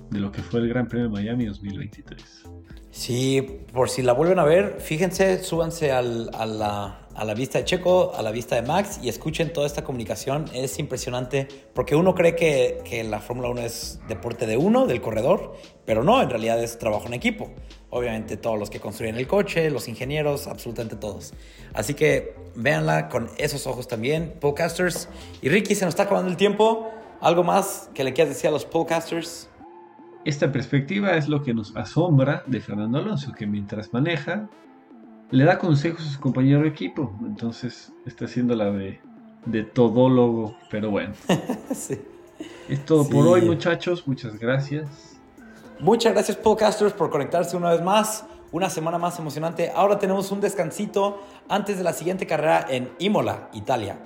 de 0.09 0.19
lo 0.19 0.31
que 0.31 0.41
fue 0.41 0.61
el 0.61 0.69
Gran 0.69 0.87
Premio 0.87 1.07
de 1.07 1.13
Miami 1.13 1.45
2023. 1.45 2.43
Sí, 2.91 3.65
por 3.73 3.89
si 3.89 4.03
la 4.03 4.13
vuelven 4.13 4.37
a 4.37 4.43
ver, 4.43 4.77
fíjense, 4.79 5.43
súbanse 5.43 5.91
a, 5.91 6.03
la, 6.03 7.02
a, 7.15 7.25
la, 7.25 7.33
vista 7.33 7.59
de 7.59 7.65
Checo, 7.65 8.13
a 8.15 8.21
la 8.21 8.31
vista 8.31 8.55
de 8.55 8.61
Max 8.61 8.99
y 9.01 9.09
escuchen 9.09 9.53
toda 9.53 9.67
esta 9.67 9.83
comunicación. 9.83 10.45
Es 10.53 10.79
impresionante 10.79 11.47
porque 11.73 11.95
uno 11.95 12.15
cree 12.15 12.35
que, 12.35 12.81
que 12.85 13.03
la 13.03 13.19
Fórmula 13.19 13.49
1 13.49 13.61
es 13.61 13.99
deporte 14.07 14.45
de 14.45 14.57
uno, 14.57 14.85
del 14.85 15.01
corredor, 15.01 15.55
pero 15.85 16.03
no, 16.03 16.21
en 16.21 16.29
realidad 16.29 16.61
es 16.63 16.77
trabajo 16.77 17.07
en 17.07 17.13
equipo. 17.13 17.51
Obviamente 17.89 18.37
todos 18.37 18.57
los 18.57 18.69
que 18.69 18.79
construyen 18.79 19.17
el 19.17 19.27
coche, 19.27 19.69
los 19.69 19.87
ingenieros, 19.87 20.47
absolutamente 20.47 20.95
todos. 20.95 21.33
Así 21.73 21.93
que 21.93 22.35
véanla 22.55 23.09
con 23.09 23.29
esos 23.37 23.67
ojos 23.67 23.87
también, 23.87 24.33
podcasters. 24.39 25.09
Y 25.41 25.49
Ricky, 25.49 25.75
se 25.75 25.85
nos 25.85 25.93
está 25.93 26.03
acabando 26.03 26.29
el 26.29 26.37
tiempo. 26.37 26.91
¿Algo 27.21 27.43
más 27.43 27.89
que 27.93 28.03
le 28.03 28.13
quieras 28.13 28.33
decir 28.33 28.49
a 28.49 28.51
los 28.51 28.65
podcasters? 28.65 29.49
Esta 30.25 30.51
perspectiva 30.51 31.17
es 31.17 31.27
lo 31.27 31.43
que 31.43 31.53
nos 31.53 31.75
asombra 31.75 32.43
de 32.47 32.61
Fernando 32.61 32.97
Alonso, 32.97 33.33
que 33.33 33.45
mientras 33.45 33.91
maneja, 33.91 34.49
le 35.31 35.43
da 35.45 35.57
consejos 35.57 36.05
a 36.07 36.09
su 36.11 36.19
compañero 36.19 36.61
de 36.61 36.69
equipo. 36.69 37.13
Entonces 37.21 37.91
está 38.05 38.25
haciendo 38.25 38.55
la 38.55 38.71
de, 38.71 38.99
de 39.45 39.63
todólogo, 39.63 40.55
pero 40.69 40.91
bueno. 40.91 41.13
Es 42.67 42.85
todo 42.85 43.07
por 43.07 43.27
hoy, 43.27 43.41
muchachos. 43.41 44.07
Muchas 44.07 44.37
gracias. 44.39 45.19
Muchas 45.79 46.13
gracias, 46.13 46.37
podcasters, 46.37 46.93
por 46.93 47.09
conectarse 47.09 47.57
una 47.57 47.71
vez 47.71 47.81
más. 47.81 48.25
Una 48.51 48.69
semana 48.69 48.97
más 48.97 49.17
emocionante. 49.17 49.71
Ahora 49.75 49.97
tenemos 49.97 50.31
un 50.31 50.39
descansito 50.39 51.21
antes 51.49 51.77
de 51.77 51.83
la 51.83 51.91
siguiente 51.91 52.27
carrera 52.27 52.65
en 52.69 52.91
Imola, 52.99 53.49
Italia. 53.53 53.97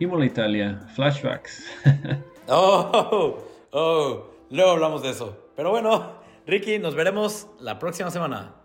Imola, 0.00 0.24
Italia. 0.24 0.80
Flashbacks. 0.94 1.64
oh, 2.48 3.38
oh. 3.70 4.24
Luego 4.50 4.70
hablamos 4.72 5.02
de 5.02 5.10
eso. 5.10 5.36
Pero 5.54 5.70
bueno, 5.70 6.12
Ricky, 6.46 6.78
nos 6.78 6.94
veremos 6.94 7.46
la 7.60 7.78
próxima 7.78 8.10
semana. 8.10 8.61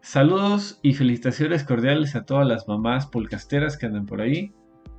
Saludos 0.00 0.78
y 0.82 0.94
felicitaciones 0.94 1.64
cordiales 1.64 2.14
a 2.14 2.24
todas 2.24 2.46
las 2.46 2.66
mamás 2.66 3.06
polcasteras 3.06 3.76
que 3.76 3.86
andan 3.86 4.06
por 4.06 4.20
ahí, 4.20 4.52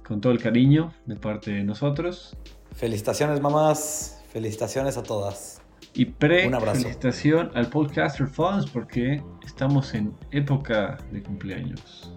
con 0.05 0.21
todo 0.21 0.33
el 0.33 0.41
cariño 0.41 0.93
de 1.05 1.15
parte 1.15 1.51
de 1.51 1.63
nosotros. 1.63 2.37
Felicitaciones 2.75 3.41
mamás, 3.41 4.21
felicitaciones 4.31 4.97
a 4.97 5.03
todas. 5.03 5.61
Y 5.93 6.05
pre 6.05 6.49
felicitación 6.49 7.51
al 7.55 7.69
Podcaster 7.69 8.27
Funds 8.27 8.69
porque 8.69 9.23
estamos 9.45 9.93
en 9.93 10.13
época 10.31 10.97
de 11.11 11.23
cumpleaños. 11.23 12.13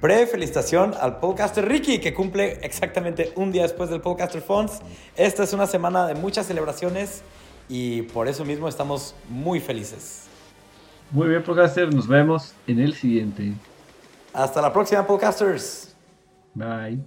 Pre 0.00 0.26
felicitación 0.26 0.92
al 1.00 1.18
Podcaster 1.18 1.66
Ricky 1.66 1.98
que 1.98 2.12
cumple 2.12 2.58
exactamente 2.62 3.32
un 3.36 3.50
día 3.52 3.62
después 3.62 3.88
del 3.88 4.02
Podcaster 4.02 4.42
Funds. 4.42 4.80
Esta 5.16 5.44
es 5.44 5.52
una 5.54 5.66
semana 5.66 6.06
de 6.06 6.14
muchas 6.14 6.46
celebraciones 6.46 7.22
y 7.68 8.02
por 8.02 8.28
eso 8.28 8.44
mismo 8.44 8.68
estamos 8.68 9.14
muy 9.30 9.60
felices. 9.60 10.24
Muy 11.14 11.28
bien, 11.28 11.44
podcaster, 11.44 11.94
nos 11.94 12.08
vemos 12.08 12.52
en 12.66 12.80
el 12.80 12.92
siguiente. 12.92 13.52
Hasta 14.32 14.60
la 14.60 14.72
próxima, 14.72 15.06
podcasters. 15.06 15.94
Bye. 16.54 17.04